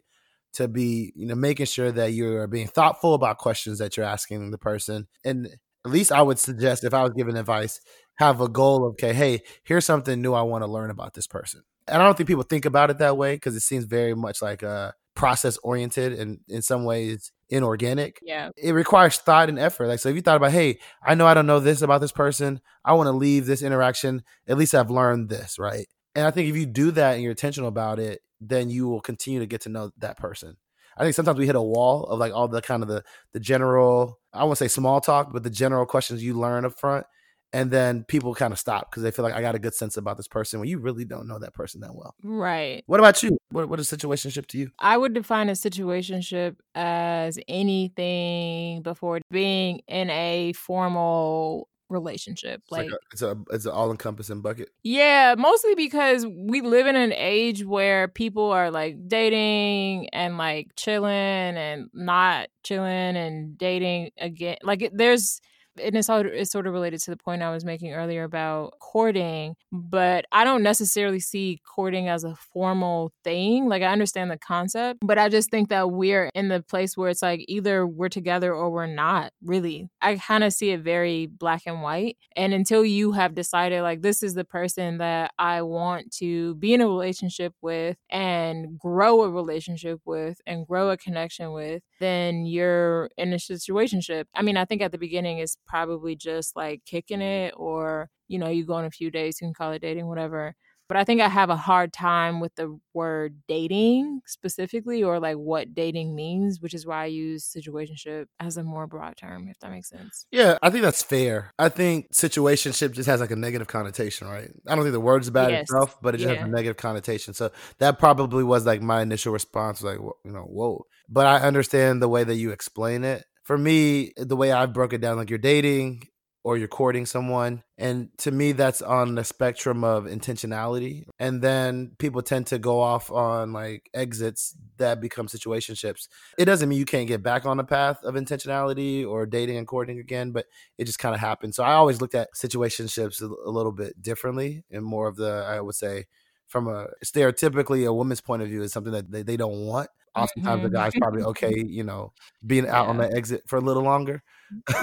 [0.54, 4.52] to be, you know, making sure that you're being thoughtful about questions that you're asking
[4.52, 5.08] the person.
[5.24, 5.48] And
[5.86, 7.80] at least I would suggest if I was giving advice,
[8.16, 11.28] have a goal of, okay, hey, here's something new I want to learn about this
[11.28, 11.64] person.
[11.88, 14.42] And I don't think people think about it that way because it seems very much
[14.42, 18.20] like a process oriented and in some ways inorganic.
[18.22, 18.50] Yeah.
[18.58, 19.88] It requires thought and effort.
[19.88, 22.12] Like, so if you thought about, hey, I know I don't know this about this
[22.12, 25.88] person, I want to leave this interaction, at least I've learned this, right?
[26.16, 29.02] And I think if you do that and you're intentional about it, then you will
[29.02, 30.58] continue to get to know that person.
[30.98, 33.40] I think sometimes we hit a wall of like all the kind of the the
[33.40, 37.06] general, I won't say small talk, but the general questions you learn up front
[37.56, 39.96] and then people kind of stop because they feel like I got a good sense
[39.96, 42.14] about this person when you really don't know that person that well.
[42.22, 42.84] Right.
[42.86, 43.38] What about you?
[43.50, 44.72] What what is situationship to you?
[44.78, 52.62] I would define a situationship as anything before being in a formal relationship.
[52.64, 54.72] It's like, like a, it's a it's an all encompassing bucket.
[54.84, 60.72] Yeah, mostly because we live in an age where people are like dating and like
[60.76, 64.58] chilling and not chilling and dating again.
[64.62, 65.40] Like there's
[65.82, 68.74] and it's, all, it's sort of related to the point I was making earlier about
[68.80, 73.68] courting, but I don't necessarily see courting as a formal thing.
[73.68, 77.10] Like, I understand the concept, but I just think that we're in the place where
[77.10, 79.90] it's like either we're together or we're not, really.
[80.02, 82.18] I kind of see it very black and white.
[82.36, 86.74] And until you have decided, like, this is the person that I want to be
[86.74, 92.46] in a relationship with and grow a relationship with and grow a connection with, then
[92.46, 94.26] you're in a situationship.
[94.36, 97.48] I mean, I think at the beginning it's probably just like kicking mm-hmm.
[97.48, 100.08] it, or you know, you go on a few days, you can call it dating,
[100.08, 100.56] whatever.
[100.88, 105.36] But I think I have a hard time with the word dating specifically, or like
[105.36, 109.58] what dating means, which is why I use situationship as a more broad term, if
[109.62, 110.28] that makes sense.
[110.32, 111.52] Yeah, I think that's fair.
[111.58, 114.52] I think situationship just has like a negative connotation, right?
[114.68, 115.62] I don't think the word's bad yes.
[115.64, 116.42] itself, but it just yeah.
[116.42, 117.34] has a negative connotation.
[117.34, 120.86] So that probably was like my initial response, like, you know, whoa.
[121.10, 123.26] But I understand the way that you explain it.
[123.46, 126.02] For me, the way I broke it down, like you're dating
[126.44, 127.64] or you're courting someone.
[127.78, 131.06] And to me, that's on the spectrum of intentionality.
[131.20, 136.08] And then people tend to go off on like exits that become situationships.
[136.38, 139.68] It doesn't mean you can't get back on the path of intentionality or dating and
[139.68, 140.46] courting again, but
[140.78, 141.56] it just kind of happens.
[141.56, 145.46] So I always looked at situationships a, a little bit differently and more of the,
[145.48, 146.06] I would say,
[146.48, 149.90] from a stereotypically a woman's point of view is something that they, they don't want.
[150.16, 150.64] Oftentimes mm-hmm.
[150.64, 152.14] the guy's probably okay, you know,
[152.46, 152.90] being out yeah.
[152.90, 154.24] on the exit for a little longer.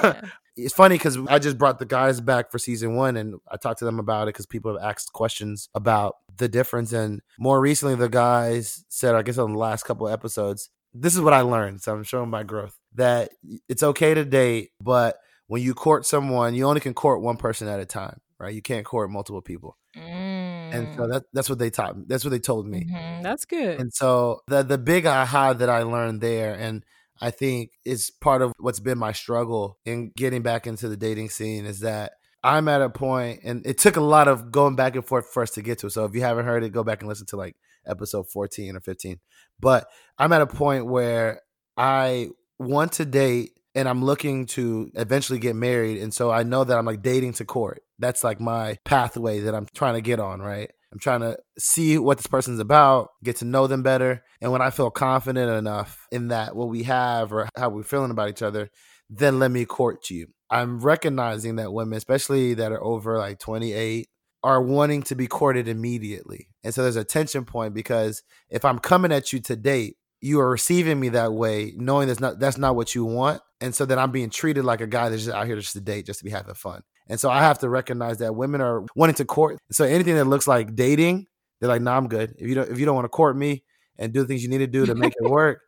[0.02, 0.20] Yeah.
[0.56, 3.78] it's funny because I just brought the guys back for season one and I talked
[3.78, 6.92] to them about it because people have asked questions about the difference.
[6.92, 11.14] And more recently, the guys said, I guess on the last couple of episodes, this
[11.14, 11.80] is what I learned.
[11.80, 13.30] So I'm showing my growth that
[13.68, 17.68] it's okay to date, but when you court someone, you only can court one person
[17.68, 18.54] at a time, right?
[18.54, 19.78] You can't court multiple people.
[19.96, 20.31] Mm.
[20.72, 21.12] And so mm.
[21.12, 21.96] that, that's what they taught.
[21.96, 22.04] Me.
[22.06, 22.86] That's what they told me.
[22.90, 23.22] Mm-hmm.
[23.22, 23.80] That's good.
[23.80, 26.84] And so the the big aha that I learned there, and
[27.20, 31.30] I think is part of what's been my struggle in getting back into the dating
[31.30, 34.96] scene, is that I'm at a point, and it took a lot of going back
[34.96, 35.90] and forth for us to get to.
[35.90, 37.56] So if you haven't heard it, go back and listen to like
[37.86, 39.20] episode 14 or 15.
[39.60, 39.86] But
[40.18, 41.42] I'm at a point where
[41.76, 45.98] I want to date and I'm looking to eventually get married.
[45.98, 47.82] And so I know that I'm like dating to court.
[48.02, 50.70] That's like my pathway that I'm trying to get on, right?
[50.92, 54.22] I'm trying to see what this person's about, get to know them better.
[54.42, 58.10] And when I feel confident enough in that, what we have or how we're feeling
[58.10, 58.68] about each other,
[59.08, 60.26] then let me court you.
[60.50, 64.06] I'm recognizing that women, especially that are over like 28,
[64.44, 66.48] are wanting to be courted immediately.
[66.62, 70.40] And so there's a tension point because if I'm coming at you to date, you
[70.40, 73.84] are receiving me that way, knowing that's not that's not what you want, and so
[73.84, 76.20] that I'm being treated like a guy that's just out here just to date, just
[76.20, 76.82] to be having fun.
[77.12, 79.58] And so I have to recognize that women are wanting to court.
[79.70, 81.26] So anything that looks like dating,
[81.60, 82.34] they're like, "No, nah, I'm good.
[82.38, 83.64] If you don't if you don't want to court me
[83.98, 85.60] and do the things you need to do to make it work,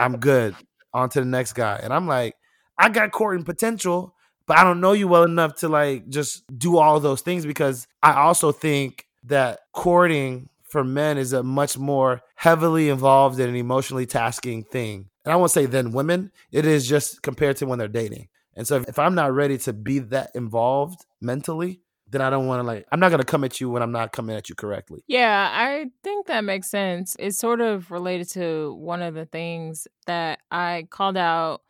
[0.00, 0.56] I'm good.
[0.94, 2.34] On to the next guy." And I'm like,
[2.78, 4.14] I got courting potential,
[4.46, 7.86] but I don't know you well enough to like just do all those things because
[8.02, 14.06] I also think that courting for men is a much more heavily involved and emotionally
[14.06, 15.10] tasking thing.
[15.26, 18.28] And I won't say than women, it is just compared to when they're dating.
[18.56, 22.46] And so if, if I'm not ready to be that involved mentally, then I don't
[22.46, 24.48] want to like I'm not going to come at you when I'm not coming at
[24.48, 25.04] you correctly.
[25.06, 27.16] Yeah, I think that makes sense.
[27.18, 31.62] It's sort of related to one of the things that I called out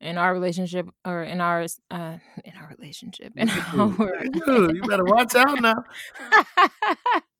[0.00, 5.34] in our relationship or in our uh in our relationship in our you better watch
[5.34, 5.82] out now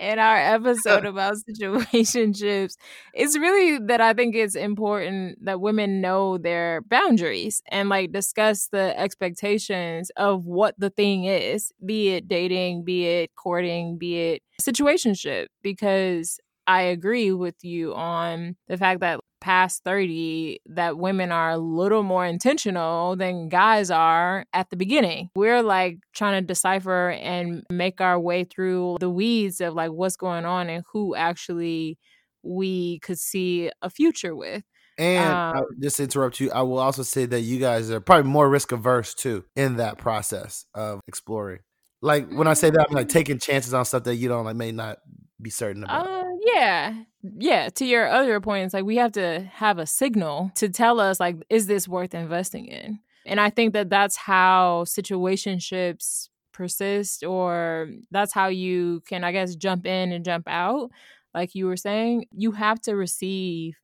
[0.00, 2.76] in our episode about situationships
[3.14, 8.68] it's really that i think it's important that women know their boundaries and like discuss
[8.68, 14.42] the expectations of what the thing is be it dating be it courting be it
[14.60, 21.48] situationship because i agree with you on the fact that past 30 that women are
[21.48, 25.30] a little more intentional than guys are at the beginning.
[25.34, 30.16] We're like trying to decipher and make our way through the weeds of like what's
[30.16, 31.96] going on and who actually
[32.42, 34.64] we could see a future with.
[34.98, 38.30] And um, just to interrupt you, I will also say that you guys are probably
[38.30, 41.60] more risk averse too in that process of exploring.
[42.02, 44.56] Like when I say that, I'm like taking chances on stuff that you don't like
[44.56, 44.98] may not
[45.40, 46.06] be certain about.
[46.06, 46.94] Uh, yeah.
[47.22, 47.68] Yeah.
[47.70, 51.36] To your other points, like we have to have a signal to tell us, like,
[51.48, 53.00] is this worth investing in?
[53.26, 59.54] And I think that that's how situationships persist, or that's how you can, I guess,
[59.54, 60.90] jump in and jump out.
[61.34, 63.74] Like you were saying, you have to receive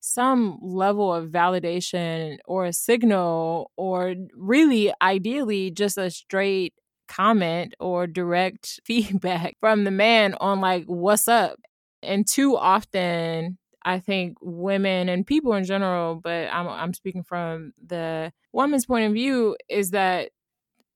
[0.00, 6.74] some level of validation or a signal, or really, ideally, just a straight
[7.08, 11.58] comment or direct feedback from the man on like what's up
[12.02, 17.72] and too often I think women and people in general, but I'm I'm speaking from
[17.84, 20.30] the woman's point of view, is that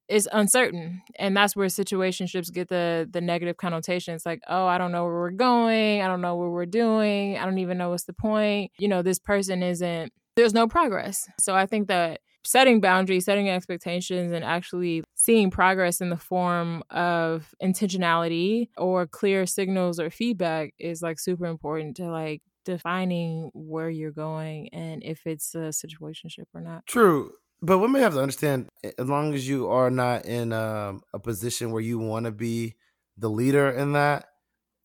[0.09, 4.15] it's uncertain, and that's where situationships get the the negative connotation.
[4.15, 7.37] It's like, oh, I don't know where we're going, I don't know what we're doing,
[7.37, 8.73] I don't even know what's the point.
[8.79, 10.13] You know, this person isn't.
[10.37, 11.29] There's no progress.
[11.41, 16.83] So I think that setting boundaries, setting expectations, and actually seeing progress in the form
[16.89, 23.91] of intentionality or clear signals or feedback is like super important to like defining where
[23.91, 26.87] you're going and if it's a situationship or not.
[26.87, 27.33] True.
[27.61, 31.71] But women have to understand as long as you are not in um, a position
[31.71, 32.77] where you want to be
[33.19, 34.25] the leader in that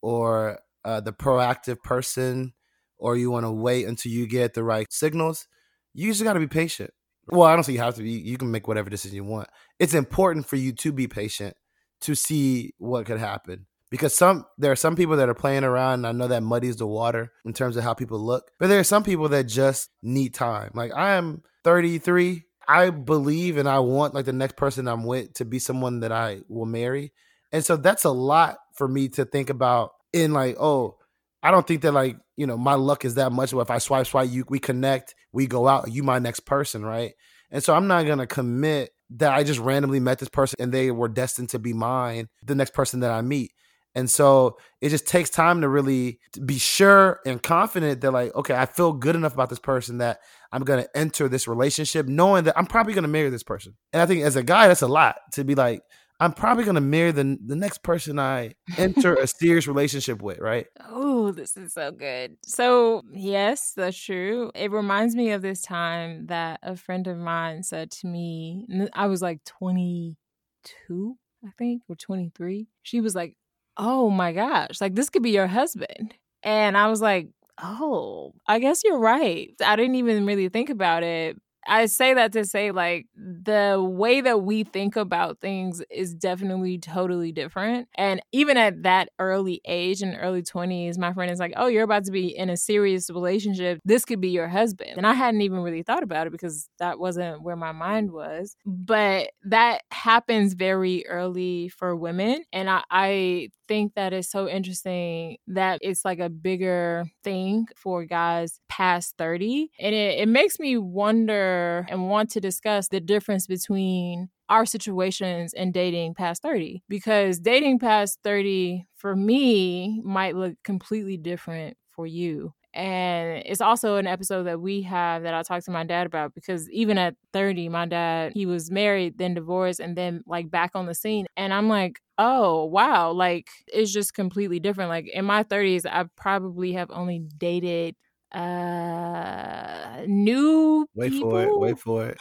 [0.02, 2.54] or uh, the proactive person
[2.98, 5.48] or you want to wait until you get the right signals,
[5.94, 6.92] you just got to be patient.
[7.28, 8.12] Well, I don't say you have to be.
[8.12, 9.50] You can make whatever decision you want.
[9.80, 11.56] It's important for you to be patient
[12.02, 15.94] to see what could happen because some there are some people that are playing around
[15.94, 18.50] and I know that muddies the water in terms of how people look.
[18.60, 20.72] But there are some people that just need time.
[20.74, 22.44] Like I am 33.
[22.68, 26.12] I believe and I want like the next person I'm with to be someone that
[26.12, 27.14] I will marry.
[27.52, 30.98] And so that's a lot for me to think about in like, oh,
[31.44, 33.52] I don't think that like you know my luck is that much.
[33.52, 35.92] But if I swipe, swipe, you we connect, we go out.
[35.92, 37.14] You my next person, right?
[37.52, 40.90] And so I'm not gonna commit that I just randomly met this person and they
[40.90, 43.52] were destined to be mine, the next person that I meet.
[43.96, 48.56] And so it just takes time to really be sure and confident that like, okay,
[48.56, 50.20] I feel good enough about this person that
[50.52, 53.76] I'm gonna enter this relationship knowing that I'm probably gonna marry this person.
[53.92, 55.84] And I think as a guy, that's a lot to be like,
[56.24, 60.68] I'm probably gonna marry the the next person I enter a serious relationship with, right?
[60.88, 62.38] Oh, this is so good.
[62.46, 64.50] So, yes, that's true.
[64.56, 69.08] It reminds me of this time that a friend of mine said to me, I
[69.08, 72.68] was like 22, I think, or 23.
[72.84, 73.36] She was like,
[73.76, 76.14] Oh my gosh, like this could be your husband.
[76.42, 77.28] And I was like,
[77.62, 79.54] Oh, I guess you're right.
[79.64, 81.38] I didn't even really think about it.
[81.68, 86.78] I say that to say, like, the way that we think about things is definitely
[86.78, 87.88] totally different.
[87.96, 91.84] And even at that early age, in early 20s, my friend is like, Oh, you're
[91.84, 93.80] about to be in a serious relationship.
[93.86, 94.92] This could be your husband.
[94.98, 98.56] And I hadn't even really thought about it because that wasn't where my mind was.
[98.66, 102.44] But that happens very early for women.
[102.52, 108.06] And I, I think that is so interesting that it's like a bigger thing for
[108.06, 109.72] guys past 30.
[109.80, 115.54] And it, it makes me wonder and want to discuss the difference between our situations
[115.54, 122.06] and dating past 30 because dating past 30 for me might look completely different for
[122.06, 126.08] you and it's also an episode that we have that I talked to my dad
[126.08, 130.50] about because even at 30, my dad, he was married, then divorced, and then like
[130.50, 131.28] back on the scene.
[131.38, 134.90] And I'm like, oh, wow, like it's just completely different.
[134.90, 137.96] Like in my 30s, I probably have only dated
[138.32, 141.30] uh new wait people.
[141.30, 142.18] for it wait for it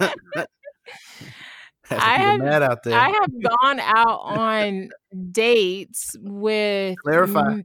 [1.88, 2.40] I have.
[2.86, 4.88] I have gone out on
[5.30, 7.60] dates with clarify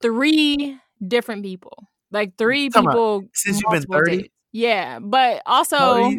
[0.00, 4.16] three different people, like three people since you've been thirty.
[4.18, 4.34] Dates.
[4.52, 6.10] Yeah, but also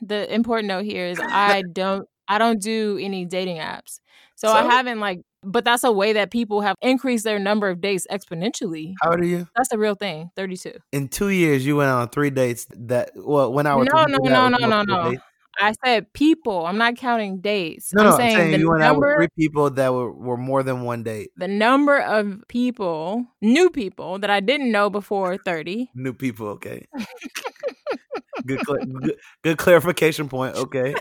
[0.00, 4.00] the important note here is I don't I don't do any dating apps,
[4.36, 5.20] so, so I haven't like.
[5.42, 8.92] But that's a way that people have increased their number of dates exponentially.
[9.00, 9.48] How old are you?
[9.56, 10.30] That's a real thing.
[10.36, 10.74] Thirty-two.
[10.92, 12.66] In two years, you went on three dates.
[12.76, 15.16] That well, when I was no, no, no, no, no, no.
[15.58, 16.66] I said people.
[16.66, 17.92] I'm not counting dates.
[17.92, 19.92] No, I'm no, saying, I'm saying the you went number, out with three people that
[19.92, 21.30] were, were more than one date.
[21.36, 25.90] The number of people, new people that I didn't know before 30.
[25.94, 26.86] New people, okay.
[28.46, 30.56] good, good, good clarification point.
[30.56, 30.94] Okay.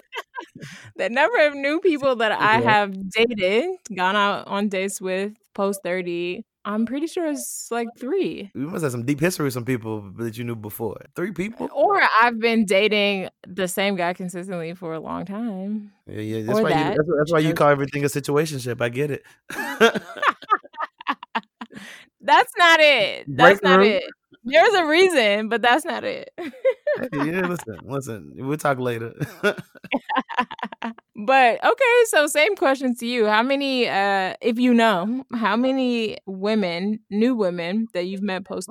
[0.96, 5.82] the number of new people that I have dated, gone out on dates with post
[5.84, 8.52] 30 I'm pretty sure it's like three.
[8.54, 11.02] You must have some deep history with some people that you knew before.
[11.16, 11.70] Three people?
[11.74, 15.92] Or I've been dating the same guy consistently for a long time.
[16.06, 16.46] Yeah, yeah.
[16.46, 16.92] That's, why, that.
[16.92, 18.82] you, that's, that's why you call everything a situationship.
[18.82, 19.24] I get it.
[22.22, 23.26] that's not it.
[23.36, 23.88] That's Break not room.
[23.88, 24.04] it.
[24.44, 26.32] There's a reason, but that's not it.
[27.14, 28.32] yeah, listen, listen.
[28.36, 29.14] We'll talk later.
[29.42, 29.56] but
[31.64, 33.26] okay, so same question to you.
[33.28, 38.70] How many, uh, if you know, how many women, new women that you've met post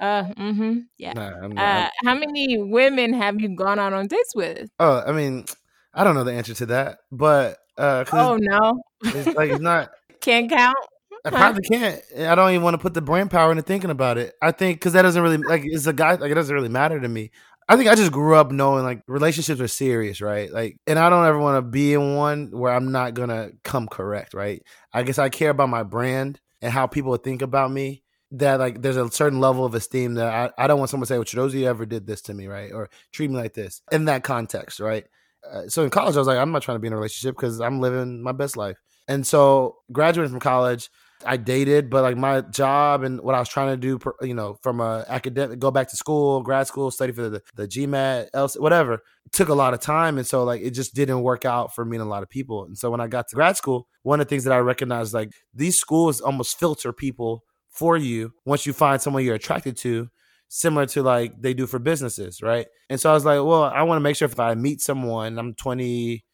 [0.00, 1.12] uh, mm-hmm, yeah.
[1.12, 4.70] Nah, uh, how many women have you gone out on dates with?
[4.78, 5.44] Oh, I mean,
[5.92, 9.90] I don't know the answer to that, but uh, oh no, it's like it's not
[10.22, 10.76] can't count.
[11.24, 12.02] I probably can't.
[12.18, 14.34] I don't even want to put the brain power into thinking about it.
[14.40, 16.98] I think because that doesn't really like it's a guy like it doesn't really matter
[16.98, 17.30] to me.
[17.68, 20.50] I think I just grew up knowing like relationships are serious, right?
[20.52, 23.86] Like, and I don't ever want to be in one where I'm not gonna come
[23.86, 24.62] correct, right?
[24.92, 28.02] I guess I care about my brand and how people think about me.
[28.32, 31.08] That like there's a certain level of esteem that I, I don't want someone to
[31.08, 32.72] say, "Well, Chidozie ever did this to me," right?
[32.72, 35.04] Or treat me like this in that context, right?
[35.48, 37.34] Uh, so in college, I was like, I'm not trying to be in a relationship
[37.36, 38.78] because I'm living my best life.
[39.08, 40.90] And so graduating from college,
[41.24, 44.56] I dated, but like my job and what I was trying to do, you know,
[44.62, 48.56] from a academic, go back to school, grad school, study for the, the GMAT, else,
[48.56, 49.00] whatever,
[49.32, 50.18] took a lot of time.
[50.18, 52.64] And so like, it just didn't work out for me and a lot of people.
[52.64, 55.12] And so when I got to grad school, one of the things that I recognized,
[55.14, 60.08] like these schools almost filter people for you once you find someone you're attracted to,
[60.48, 62.42] similar to like they do for businesses.
[62.42, 62.66] Right.
[62.88, 65.38] And so I was like, well, I want to make sure if I meet someone,
[65.38, 66.24] I'm 20,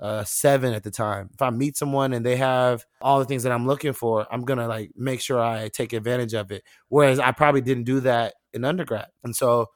[0.00, 1.30] uh, seven at the time.
[1.32, 4.42] If I meet someone and they have all the things that I'm looking for, I'm
[4.42, 6.62] gonna like make sure I take advantage of it.
[6.88, 9.08] Whereas I probably didn't do that in undergrad.
[9.24, 9.66] And so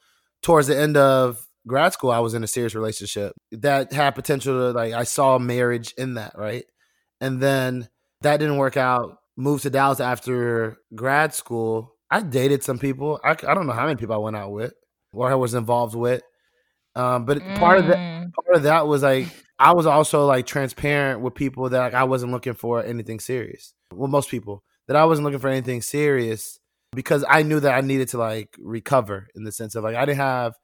[0.43, 4.55] towards the end of grad school, I was in a serious relationship that had potential
[4.55, 6.65] to like I saw marriage in that, right?
[7.21, 7.89] And then
[8.23, 9.19] that didn't work out.
[9.37, 11.95] Moved to Dallas after grad school.
[12.11, 13.19] I dated some people.
[13.25, 14.75] I, I don't know how many people I went out with
[15.13, 16.23] or I was involved with.
[16.95, 17.59] Um, but mm.
[17.59, 19.29] part of that part of that was like
[19.59, 23.75] I was also like transparent with people that like I wasn't looking for anything serious.
[23.93, 26.59] Well, most people that I wasn't looking for anything serious
[26.95, 30.05] because I knew that I needed to like recover in the sense of like I
[30.05, 30.55] didn't have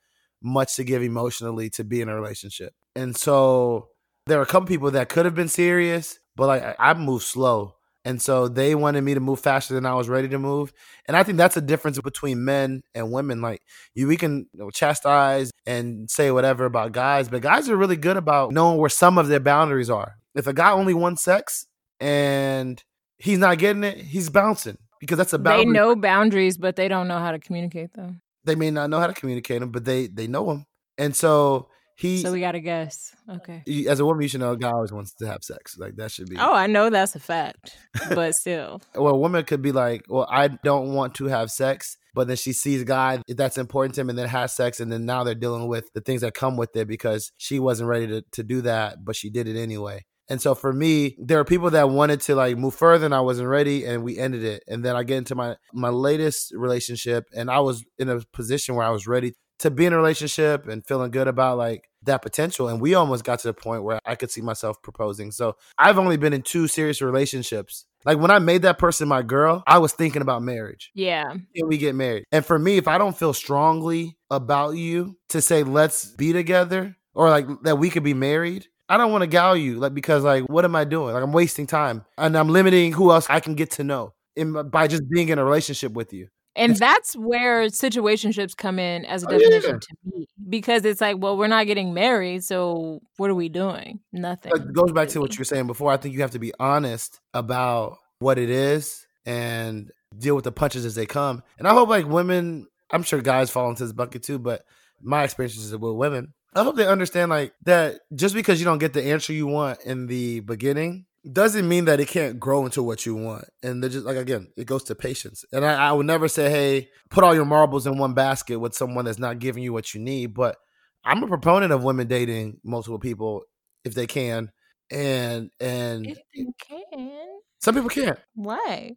[0.43, 2.73] much to give emotionally to be in a relationship.
[2.95, 3.89] And so
[4.27, 7.75] there were a couple people that could have been serious, but like I moved slow
[8.09, 10.73] And so they wanted me to move faster than I was ready to move.
[11.07, 13.43] And I think that's a difference between men and women.
[13.43, 13.61] Like
[13.95, 17.99] you, we can you know, chastise and say whatever about guys, but guys are really
[17.99, 20.15] good about knowing where some of their boundaries are.
[20.35, 21.67] If a guy only wants sex
[22.01, 22.83] and
[23.19, 25.67] he's not getting it, he's bouncing because that's a boundary.
[25.67, 28.23] They know boundaries, but they don't know how to communicate them.
[28.43, 30.65] They may not know how to communicate them, but they they know them.
[30.97, 31.69] And so
[31.99, 32.19] he.
[32.19, 33.15] So we got to guess.
[33.29, 33.63] Okay.
[33.89, 35.77] As a woman, you should know a guy always wants to have sex.
[35.77, 36.37] Like that should be.
[36.39, 37.77] Oh, I know that's a fact,
[38.11, 38.81] but still.
[38.95, 42.37] well, a woman could be like, "Well, I don't want to have sex," but then
[42.37, 45.25] she sees a guy that's important to him, and then has sex, and then now
[45.25, 48.45] they're dealing with the things that come with it because she wasn't ready to to
[48.45, 50.05] do that, but she did it anyway.
[50.31, 53.23] And so for me, there are people that wanted to like move further and I
[53.23, 54.63] wasn't ready and we ended it.
[54.69, 58.75] And then I get into my my latest relationship and I was in a position
[58.75, 62.23] where I was ready to be in a relationship and feeling good about like that
[62.23, 62.69] potential.
[62.69, 65.31] And we almost got to the point where I could see myself proposing.
[65.31, 67.85] So I've only been in two serious relationships.
[68.05, 70.91] Like when I made that person my girl, I was thinking about marriage.
[70.95, 71.33] Yeah.
[71.57, 72.25] Can we get married?
[72.31, 76.97] And for me, if I don't feel strongly about you to say, let's be together
[77.15, 80.25] or like that we could be married, I don't want to gal you, like because
[80.25, 81.13] like what am I doing?
[81.13, 84.71] Like I'm wasting time and I'm limiting who else I can get to know in,
[84.71, 86.29] by just being in a relationship with you.
[86.59, 89.79] And that's where situationships come in as a definition oh, yeah.
[89.79, 94.01] to me because it's like, well, we're not getting married, so what are we doing?
[94.13, 94.53] Nothing.
[94.55, 95.93] It goes back to what you were saying before.
[95.93, 100.53] I think you have to be honest about what it is and deal with the
[100.53, 101.43] punches as they come.
[101.59, 104.65] And I hope like women, I'm sure guys fall into this bucket too, but
[105.01, 108.93] my experiences with women I hope they understand like that just because you don't get
[108.93, 113.05] the answer you want in the beginning doesn't mean that it can't grow into what
[113.07, 113.45] you want.
[113.63, 115.45] And they're just like again, it goes to patience.
[115.53, 118.75] And I, I would never say, hey, put all your marbles in one basket with
[118.75, 120.35] someone that's not giving you what you need.
[120.35, 120.57] But
[121.05, 123.43] I'm a proponent of women dating multiple people
[123.85, 124.51] if they can.
[124.91, 127.41] And and if they can.
[127.61, 128.19] Some people can't.
[128.35, 128.97] Why?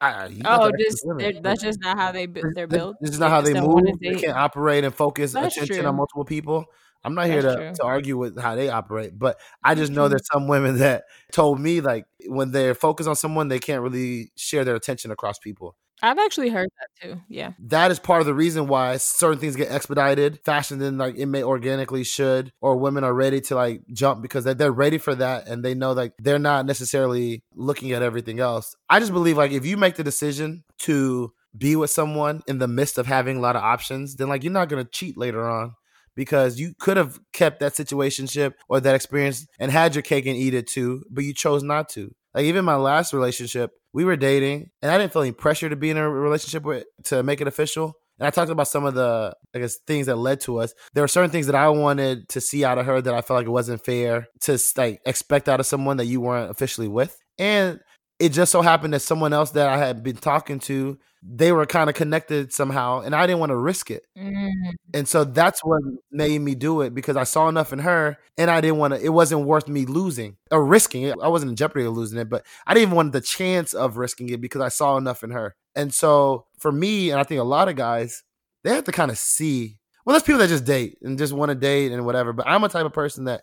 [0.00, 1.04] I, oh, just
[1.42, 2.96] that's just not how they they're built.
[3.00, 3.82] This is not how they move.
[4.00, 5.86] They can't operate and focus that's attention true.
[5.86, 6.66] on multiple people.
[7.04, 10.10] I'm not here to, to argue with how they operate, but I just know mm-hmm.
[10.10, 14.32] there's some women that told me like when they're focused on someone, they can't really
[14.36, 15.76] share their attention across people.
[16.02, 17.20] I've actually heard that too.
[17.28, 17.52] Yeah.
[17.58, 21.26] That is part of the reason why certain things get expedited faster than like it
[21.26, 25.48] may organically should, or women are ready to like jump because they're ready for that
[25.48, 28.76] and they know like they're not necessarily looking at everything else.
[28.88, 32.68] I just believe like if you make the decision to be with someone in the
[32.68, 35.74] midst of having a lot of options, then like you're not gonna cheat later on
[36.18, 40.36] because you could have kept that situationship or that experience and had your cake and
[40.36, 42.10] eat it too, but you chose not to.
[42.34, 45.76] Like even my last relationship, we were dating and I didn't feel any pressure to
[45.76, 47.92] be in a relationship with to make it official.
[48.18, 50.74] And I talked about some of the I guess things that led to us.
[50.92, 53.38] There were certain things that I wanted to see out of her that I felt
[53.38, 57.16] like it wasn't fair to like expect out of someone that you weren't officially with.
[57.38, 57.78] And
[58.18, 61.66] it just so happened that someone else that I had been talking to, they were
[61.66, 64.06] kind of connected somehow, and I didn't want to risk it.
[64.16, 64.50] Mm.
[64.94, 68.50] And so that's what made me do it because I saw enough in her, and
[68.50, 69.00] I didn't want to.
[69.00, 71.16] It wasn't worth me losing or risking it.
[71.22, 73.96] I wasn't in jeopardy of losing it, but I didn't even want the chance of
[73.96, 75.54] risking it because I saw enough in her.
[75.76, 78.24] And so for me, and I think a lot of guys,
[78.64, 79.78] they have to kind of see.
[80.04, 82.32] Well, there's people that just date and just want to date and whatever.
[82.32, 83.42] But I'm a type of person that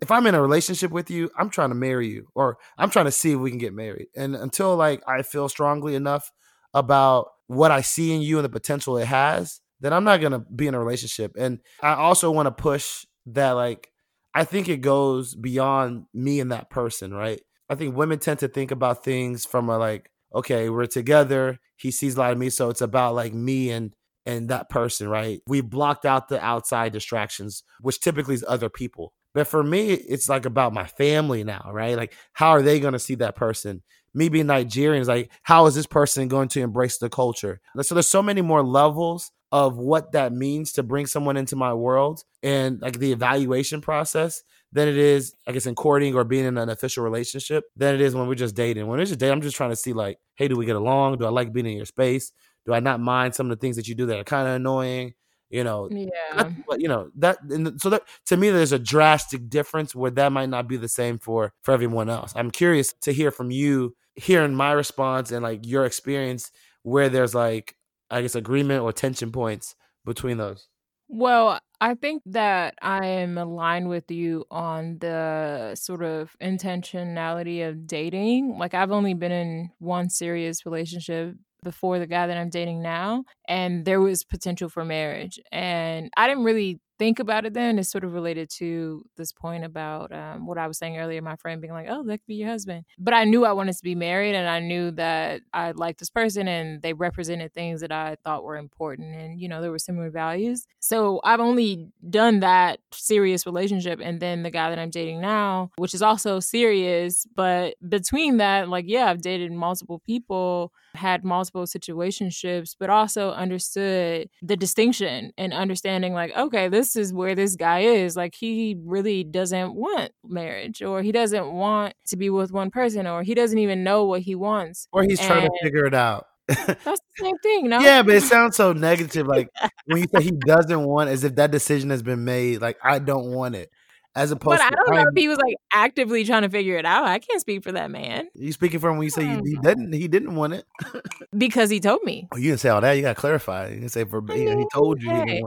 [0.00, 3.06] if I'm in a relationship with you, I'm trying to marry you or I'm trying
[3.06, 4.08] to see if we can get married.
[4.16, 6.30] And until like I feel strongly enough
[6.72, 10.32] about what I see in you and the potential it has, then I'm not going
[10.32, 11.36] to be in a relationship.
[11.38, 13.90] And I also want to push that like
[14.34, 17.40] I think it goes beyond me and that person, right?
[17.68, 21.92] I think women tend to think about things from a like okay, we're together, he
[21.92, 23.94] sees a lot of me so it's about like me and
[24.26, 25.40] and that person, right?
[25.46, 29.12] We've blocked out the outside distractions, which typically is other people.
[29.34, 31.96] But for me, it's like about my family now, right?
[31.96, 33.82] Like, how are they going to see that person?
[34.14, 37.60] Me being Nigerian is like, how is this person going to embrace the culture?
[37.82, 41.74] So there's so many more levels of what that means to bring someone into my
[41.74, 46.44] world and like the evaluation process than it is, I guess, in courting or being
[46.44, 48.86] in an official relationship than it is when we're just dating.
[48.86, 51.18] When we're just dating, I'm just trying to see like, hey, do we get along?
[51.18, 52.32] Do I like being in your space?
[52.66, 54.54] Do I not mind some of the things that you do that are kind of
[54.54, 55.14] annoying?
[55.50, 56.50] You know yeah.
[56.68, 60.32] but you know that and so that to me there's a drastic difference where that
[60.32, 62.32] might not be the same for for everyone else.
[62.36, 66.50] I'm curious to hear from you hearing my response and like your experience
[66.82, 67.76] where there's like
[68.10, 69.74] i guess agreement or tension points
[70.04, 70.68] between those.
[71.08, 77.86] Well i think that i am aligned with you on the sort of intentionality of
[77.86, 78.56] dating.
[78.58, 81.34] Like i've only been in one serious relationship
[81.64, 85.40] before the guy that I'm dating now, and there was potential for marriage.
[85.50, 89.64] And I didn't really think about it then It's sort of related to this point
[89.64, 92.36] about um, what I was saying earlier, my friend being like, oh, that could be
[92.36, 92.84] your husband.
[92.98, 96.10] But I knew I wanted to be married and I knew that I liked this
[96.10, 99.14] person and they represented things that I thought were important.
[99.14, 100.66] And, you know, there were similar values.
[100.80, 104.00] So I've only done that serious relationship.
[104.02, 107.26] And then the guy that I'm dating now, which is also serious.
[107.34, 114.28] But between that, like, yeah, I've dated multiple people, had multiple situationships, but also understood
[114.42, 118.16] the distinction and understanding, like, okay, this is where this guy is.
[118.16, 123.06] Like he really doesn't want marriage or he doesn't want to be with one person
[123.06, 124.88] or he doesn't even know what he wants.
[124.92, 126.26] Or he's and trying to figure it out.
[126.46, 127.80] that's the same thing, no?
[127.80, 129.26] Yeah, but it sounds so negative.
[129.26, 129.48] Like
[129.86, 132.60] when you say he doesn't want, as if that decision has been made.
[132.60, 133.70] Like I don't want it
[134.16, 134.58] as opposed.
[134.58, 137.04] But I don't know if he was like actively trying to figure it out.
[137.04, 138.28] I can't speak for that man.
[138.34, 139.60] You speaking for him when you say he, he hmm.
[139.62, 139.92] didn't.
[139.92, 140.66] He didn't want it
[141.36, 142.28] because he told me.
[142.32, 142.92] Oh, you didn't say all that.
[142.92, 143.68] You got to clarify.
[143.68, 145.10] You can say for I he told you.
[145.10, 145.42] Hey.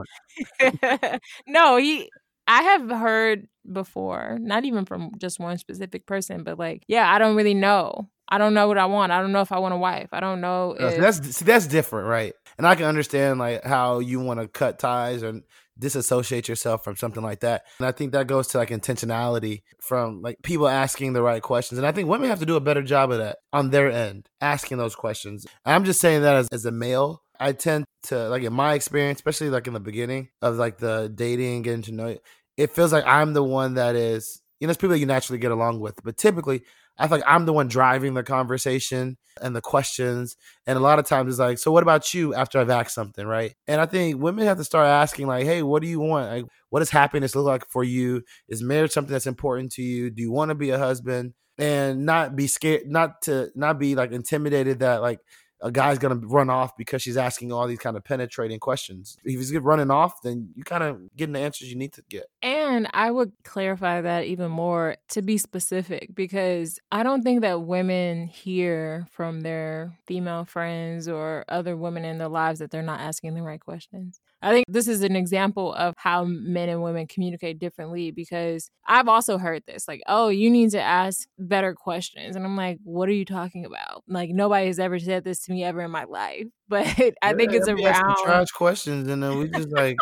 [0.60, 2.10] He no, he.
[2.46, 7.18] I have heard before, not even from just one specific person, but like, yeah, I
[7.18, 8.08] don't really know.
[8.30, 9.12] I don't know what I want.
[9.12, 10.08] I don't know if I want a wife.
[10.12, 10.76] I don't know.
[10.78, 10.98] If...
[10.98, 12.34] That's see, that's different, right?
[12.58, 15.44] And I can understand like how you want to cut ties and
[15.78, 17.64] disassociate yourself from something like that.
[17.78, 21.78] And I think that goes to like intentionality from like people asking the right questions.
[21.78, 24.28] And I think women have to do a better job of that on their end,
[24.40, 25.46] asking those questions.
[25.64, 29.18] I'm just saying that as, as a male, I tend to like in my experience,
[29.18, 32.22] especially like in the beginning of like the dating, and getting to know it,
[32.56, 35.50] it feels like I'm the one that is, you know, it's people you naturally get
[35.52, 35.98] along with.
[36.02, 36.62] But typically
[36.98, 40.36] I feel like I'm the one driving the conversation and the questions.
[40.66, 43.24] And a lot of times it's like, so what about you after I've asked something,
[43.24, 43.54] right?
[43.68, 46.28] And I think women have to start asking, like, hey, what do you want?
[46.28, 48.22] Like, what does happiness look like for you?
[48.48, 50.10] Is marriage something that's important to you?
[50.10, 51.34] Do you want to be a husband?
[51.60, 55.18] And not be scared, not to not be like intimidated that like
[55.60, 59.16] a guy's gonna run off because she's asking all these kind of penetrating questions.
[59.24, 62.26] If he's running off, then you kind of getting the answers you need to get.
[62.42, 67.62] And I would clarify that even more to be specific because I don't think that
[67.62, 73.00] women hear from their female friends or other women in their lives that they're not
[73.00, 74.20] asking the right questions.
[74.40, 79.08] I think this is an example of how men and women communicate differently because I've
[79.08, 82.36] also heard this like, oh, you need to ask better questions.
[82.36, 84.04] And I'm like, what are you talking about?
[84.06, 86.46] Like, nobody has ever said this to me ever in my life.
[86.70, 86.84] But
[87.22, 89.08] I think it's around trash questions.
[89.08, 89.96] And then we just like,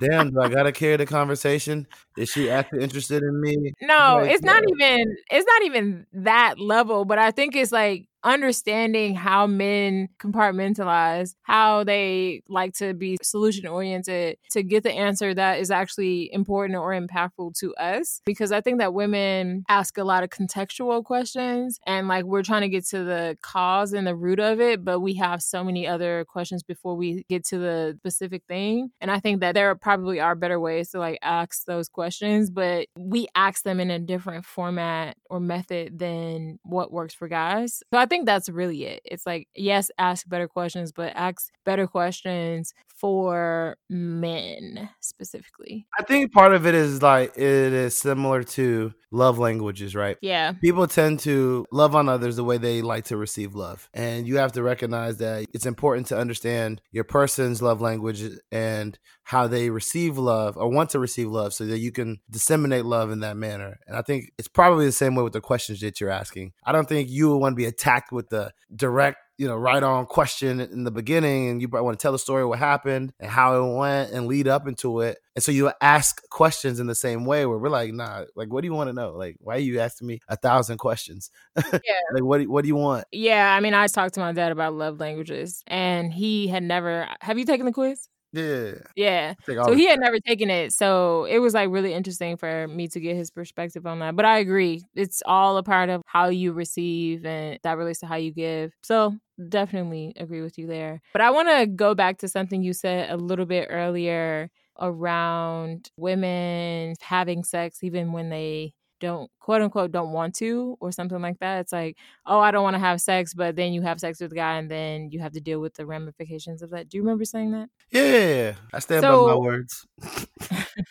[0.00, 1.88] damn, do I gotta carry the conversation?
[2.16, 3.72] Is she actually interested in me?
[3.82, 8.06] No, like, it's not even it's not even that level, but I think it's like
[8.24, 15.34] understanding how men compartmentalize, how they like to be solution oriented to get the answer
[15.34, 18.20] that is actually important or impactful to us.
[18.24, 22.62] Because I think that women ask a lot of contextual questions and like we're trying
[22.62, 25.86] to get to the cause and the root of it, but we have so many
[25.86, 28.90] other questions before we get to the specific thing.
[29.00, 32.86] And I think that there probably are better ways to like ask those questions, but
[32.98, 37.82] we ask them in a different format or method than what works for guys.
[37.92, 39.00] So I think think that's really it.
[39.04, 45.86] It's like, yes, ask better questions, but ask better questions for men specifically.
[45.98, 50.16] I think part of it is like it is similar to love languages, right?
[50.22, 50.52] Yeah.
[50.52, 53.90] People tend to love on others the way they like to receive love.
[53.92, 58.96] And you have to recognize that it's important to understand your person's love language and
[59.24, 63.10] how they receive love or want to receive love so that you can disseminate love
[63.10, 63.78] in that manner.
[63.86, 66.52] And I think it's probably the same way with the questions that you're asking.
[66.64, 69.82] I don't think you would want to be attacked with the direct you know, right
[69.82, 73.12] on question in the beginning, and you probably want to tell the story what happened
[73.18, 75.18] and how it went and lead up into it.
[75.34, 78.60] And so you ask questions in the same way where we're like, nah, like, what
[78.60, 79.10] do you want to know?
[79.10, 81.30] Like, why are you asking me a thousand questions?
[81.72, 82.00] Yeah.
[82.12, 83.04] like, what do, what do you want?
[83.10, 83.52] Yeah.
[83.52, 87.38] I mean, I talked to my dad about love languages, and he had never, have
[87.38, 88.08] you taken the quiz?
[88.34, 88.72] Yeah.
[88.96, 89.34] Yeah.
[89.46, 90.72] So he had never taken it.
[90.72, 94.16] So it was like really interesting for me to get his perspective on that.
[94.16, 94.82] But I agree.
[94.94, 98.72] It's all a part of how you receive and that relates to how you give.
[98.82, 99.14] So
[99.48, 101.00] definitely agree with you there.
[101.12, 105.88] But I want to go back to something you said a little bit earlier around
[105.96, 108.72] women having sex even when they
[109.04, 111.60] don't quote unquote don't want to or something like that.
[111.60, 111.96] It's like,
[112.26, 114.56] oh, I don't want to have sex, but then you have sex with the guy
[114.56, 116.88] and then you have to deal with the ramifications of that.
[116.88, 117.68] Do you remember saying that?
[117.90, 119.86] Yeah, I stand so, by my words.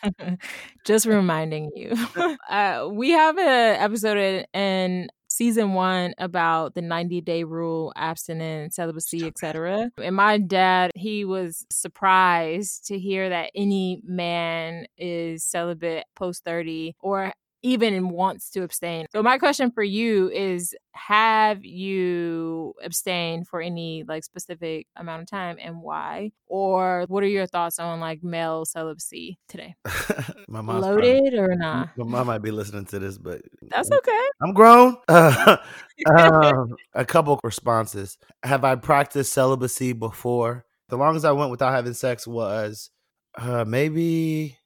[0.85, 1.93] just reminding you.
[2.49, 9.25] uh, we have an episode in season one about the 90 day rule, abstinence, celibacy,
[9.25, 9.91] etc.
[9.97, 16.95] And my dad, he was surprised to hear that any man is celibate post 30
[17.01, 17.33] or
[17.63, 19.07] even wants to abstain.
[19.11, 25.29] So my question for you is have you abstained for any like specific amount of
[25.29, 26.33] time and why?
[26.45, 29.75] Or what are your thoughts on like male celibacy today?
[30.47, 31.89] my mom's Loaded probably- or not?
[31.97, 34.21] My mom might be listening to this, but That's okay.
[34.41, 34.97] I'm grown.
[35.07, 35.57] Uh,
[36.17, 38.17] um, a couple responses.
[38.43, 40.65] Have I practiced celibacy before?
[40.89, 42.89] The longest I went without having sex was
[43.37, 44.57] uh, maybe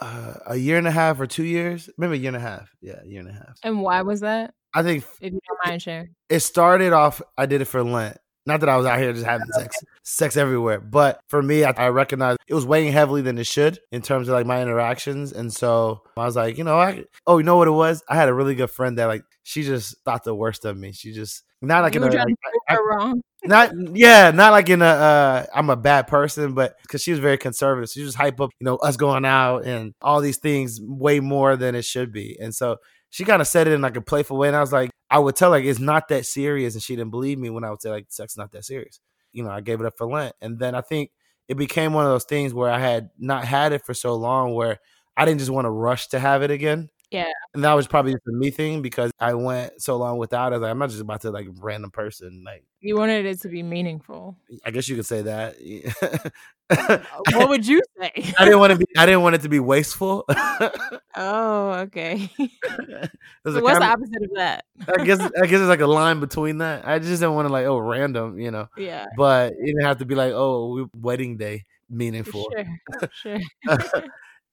[0.00, 1.88] uh, a year and a half or two years.
[1.98, 2.70] Maybe a year and a half.
[2.80, 3.58] Yeah, a year and a half.
[3.62, 4.54] And why was that?
[4.74, 6.14] I think If you don't mind sharing.
[6.28, 7.22] it started off.
[7.38, 8.18] I did it for Lent.
[8.44, 10.78] Not that I was out here just having sex, sex everywhere.
[10.80, 14.28] But for me, I, I recognized it was weighing heavily than it should in terms
[14.28, 15.32] of like my interactions.
[15.32, 18.02] And so I was like, you know, I oh, you know what it was?
[18.08, 20.92] I had a really good friend that like she just thought the worst of me.
[20.92, 22.34] She just not like you in a, like,
[22.68, 23.22] I- wrong.
[23.48, 27.20] Not yeah, not like in a uh I'm a bad person, but because she was
[27.20, 27.88] very conservative.
[27.88, 31.20] So she just hype up, you know, us going out and all these things way
[31.20, 32.36] more than it should be.
[32.40, 32.76] And so
[33.10, 34.48] she kind of said it in like a playful way.
[34.48, 37.10] And I was like, I would tell like it's not that serious, and she didn't
[37.10, 39.00] believe me when I would say like sex not that serious.
[39.32, 40.34] You know, I gave it up for Lent.
[40.40, 41.10] And then I think
[41.48, 44.54] it became one of those things where I had not had it for so long
[44.54, 44.78] where
[45.16, 46.88] I didn't just want to rush to have it again.
[47.10, 47.30] Yeah.
[47.54, 50.58] And that was probably just a me thing because I went so long without it.
[50.58, 52.42] Like, I'm not just about to like random person.
[52.44, 54.36] Like You wanted it to be meaningful.
[54.64, 56.32] I guess you could say that.
[56.68, 56.98] Uh,
[57.32, 58.10] what would you say?
[58.38, 58.86] I didn't want to be.
[58.96, 60.24] I didn't want it to be wasteful.
[61.16, 62.28] oh, okay.
[62.36, 64.64] So what's the opposite of that?
[64.98, 65.20] I guess.
[65.42, 66.84] I guess there's like a line between that.
[66.84, 68.68] I just didn't want to like oh random, you know.
[68.76, 69.06] Yeah.
[69.16, 72.50] But it didn't have to be like oh wedding day meaningful.
[72.52, 73.08] Sure.
[73.12, 73.38] Sure.
[73.68, 74.00] Uh,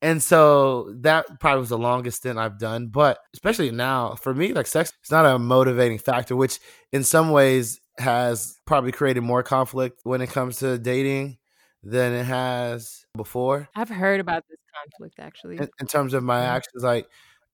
[0.04, 2.88] and so that probably was the longest stint I've done.
[2.88, 6.60] But especially now, for me, like sex, it's not a motivating factor, which
[6.92, 11.38] in some ways has probably created more conflict when it comes to dating
[11.84, 13.68] than it has before.
[13.76, 15.58] I've heard about this conflict actually.
[15.58, 16.54] in, in terms of my Yeah.
[16.56, 17.08] actions like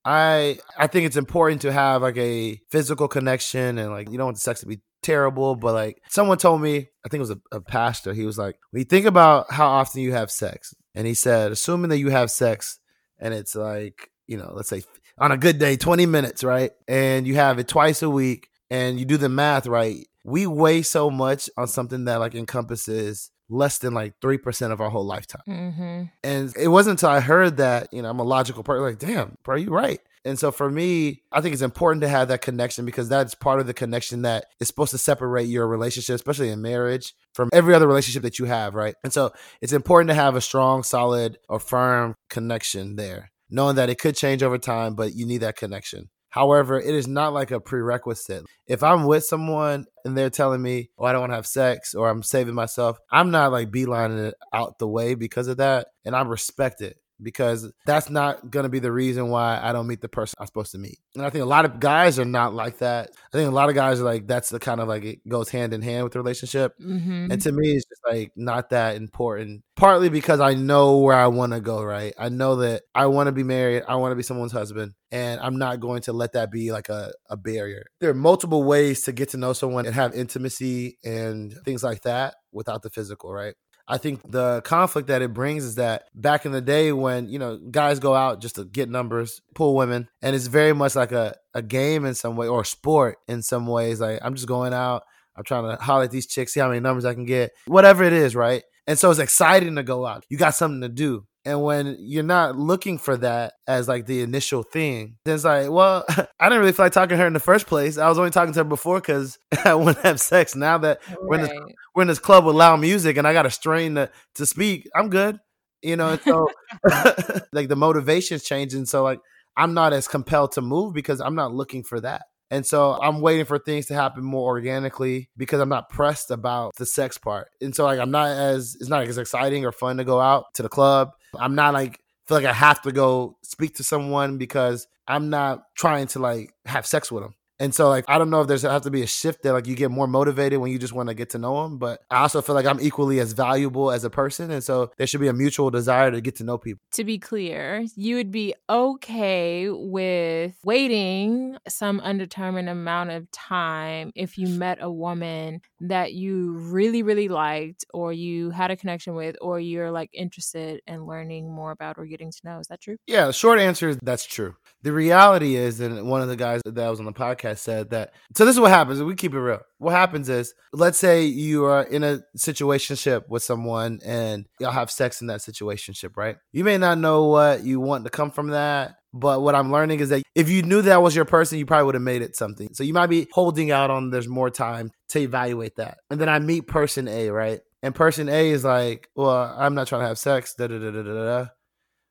[0.05, 4.27] i i think it's important to have like a physical connection and like you don't
[4.27, 7.31] want the sex to be terrible but like someone told me i think it was
[7.31, 10.73] a, a pastor he was like when you think about how often you have sex
[10.99, 12.77] and he said assuming that you have sex
[13.19, 14.83] and it's like you know let's say
[15.17, 18.99] on a good day 20 minutes right and you have it twice a week and
[18.99, 23.79] you do the math right we weigh so much on something that like encompasses less
[23.79, 26.03] than like 3% of our whole lifetime mm-hmm.
[26.23, 29.37] and it wasn't until I heard that, you know, I'm a logical person, like, damn,
[29.43, 29.99] bro, you right.
[30.25, 33.59] And so for me, I think it's important to have that connection because that's part
[33.59, 37.73] of the connection that is supposed to separate your relationship, especially in marriage, from every
[37.73, 38.95] other relationship that you have, right?
[39.03, 43.89] And so it's important to have a strong, solid, or firm connection there, knowing that
[43.89, 46.09] it could change over time, but you need that connection.
[46.31, 48.45] However, it is not like a prerequisite.
[48.67, 51.95] If I'm with someone and they're telling me, oh, I don't want to have sex
[51.95, 55.87] or I'm saving myself, I'm not like beelining it out the way because of that.
[56.05, 59.87] And I respect it because that's not going to be the reason why I don't
[59.87, 60.99] meet the person I'm supposed to meet.
[61.15, 63.09] And I think a lot of guys are not like that.
[63.33, 65.49] I think a lot of guys are like, that's the kind of like it goes
[65.49, 66.73] hand in hand with the relationship.
[66.79, 67.31] Mm-hmm.
[67.31, 69.63] And to me, it's just like not that important.
[69.75, 72.13] Partly because I know where I want to go, right?
[72.17, 73.83] I know that I want to be married.
[73.87, 74.93] I want to be someone's husband.
[75.11, 77.85] And I'm not going to let that be like a, a barrier.
[77.99, 82.01] There are multiple ways to get to know someone and have intimacy and things like
[82.03, 83.55] that without the physical, right?
[83.89, 87.39] I think the conflict that it brings is that back in the day when, you
[87.39, 91.11] know, guys go out just to get numbers, pull women, and it's very much like
[91.11, 93.99] a, a game in some way or sport in some ways.
[93.99, 95.03] Like I'm just going out,
[95.35, 98.03] I'm trying to holler at these chicks, see how many numbers I can get, whatever
[98.03, 98.63] it is, right?
[98.85, 100.25] And so it's exciting to go out.
[100.29, 101.25] You got something to do.
[101.45, 105.69] And when you're not looking for that as like the initial thing, then it's like,
[105.69, 106.05] well,
[106.39, 107.97] I didn't really feel like talking to her in the first place.
[107.97, 110.55] I was only talking to her before because I want to have sex.
[110.55, 111.51] Now that we're in this
[111.95, 114.87] we're in this club with loud music and I got a strain to, to speak,
[114.95, 115.39] I'm good.
[115.81, 116.49] You know, and so
[117.53, 118.85] like the motivation's changing.
[118.85, 119.19] So like
[119.55, 122.23] I'm not as compelled to move because I'm not looking for that.
[122.51, 126.75] And so I'm waiting for things to happen more organically because I'm not pressed about
[126.77, 127.49] the sex part.
[127.61, 130.45] And so like I'm not as it's not as exciting or fun to go out
[130.55, 131.11] to the club.
[131.37, 135.63] I'm not like feel like I have to go speak to someone because I'm not
[135.75, 137.33] trying to like have sex with them.
[137.61, 139.67] And so, like, I don't know if there's have to be a shift that like
[139.67, 141.77] you get more motivated when you just want to get to know them.
[141.77, 145.05] But I also feel like I'm equally as valuable as a person, and so there
[145.05, 146.79] should be a mutual desire to get to know people.
[146.93, 154.37] to be clear, you would be okay with waiting some undetermined amount of time if
[154.37, 159.35] you met a woman that you really, really liked, or you had a connection with,
[159.41, 162.59] or you're like interested in learning more about or getting to know.
[162.59, 162.97] Is that true?
[163.07, 164.55] Yeah, short answer is that's true.
[164.81, 168.13] The reality is, and one of the guys that was on the podcast said that.
[168.35, 169.01] So this is what happens.
[169.01, 169.59] We keep it real.
[169.77, 174.91] What happens is, let's say you are in a situationship with someone, and y'all have
[174.91, 176.37] sex in that situationship, right?
[176.51, 180.01] You may not know what you want to come from that, But what I'm learning
[180.01, 182.35] is that if you knew that was your person, you probably would have made it
[182.35, 182.69] something.
[182.73, 185.97] So you might be holding out on there's more time to evaluate that.
[186.09, 187.59] And then I meet person A, right?
[187.81, 190.53] And person A is like, well, I'm not trying to have sex.
[190.53, 191.47] Da, da, da, da, da.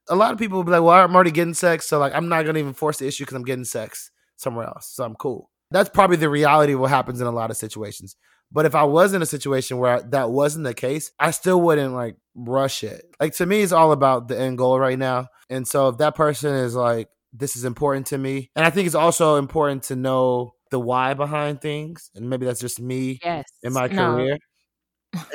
[0.09, 1.86] A lot of people will be like, well, I'm already getting sex.
[1.86, 4.66] So like, I'm not going to even force the issue because I'm getting sex somewhere
[4.66, 4.88] else.
[4.88, 5.51] So I'm cool.
[5.70, 8.16] That's probably the reality of what happens in a lot of situations.
[8.51, 11.94] But if I was in a situation where that wasn't the case, I still wouldn't
[11.94, 13.05] like rush it.
[13.20, 15.28] Like to me, it's all about the end goal right now.
[15.51, 18.86] And so if that person is like, this is important to me, and I think
[18.86, 22.11] it's also important to know the why behind things.
[22.14, 23.44] And maybe that's just me yes.
[23.62, 24.14] in my no.
[24.14, 24.38] career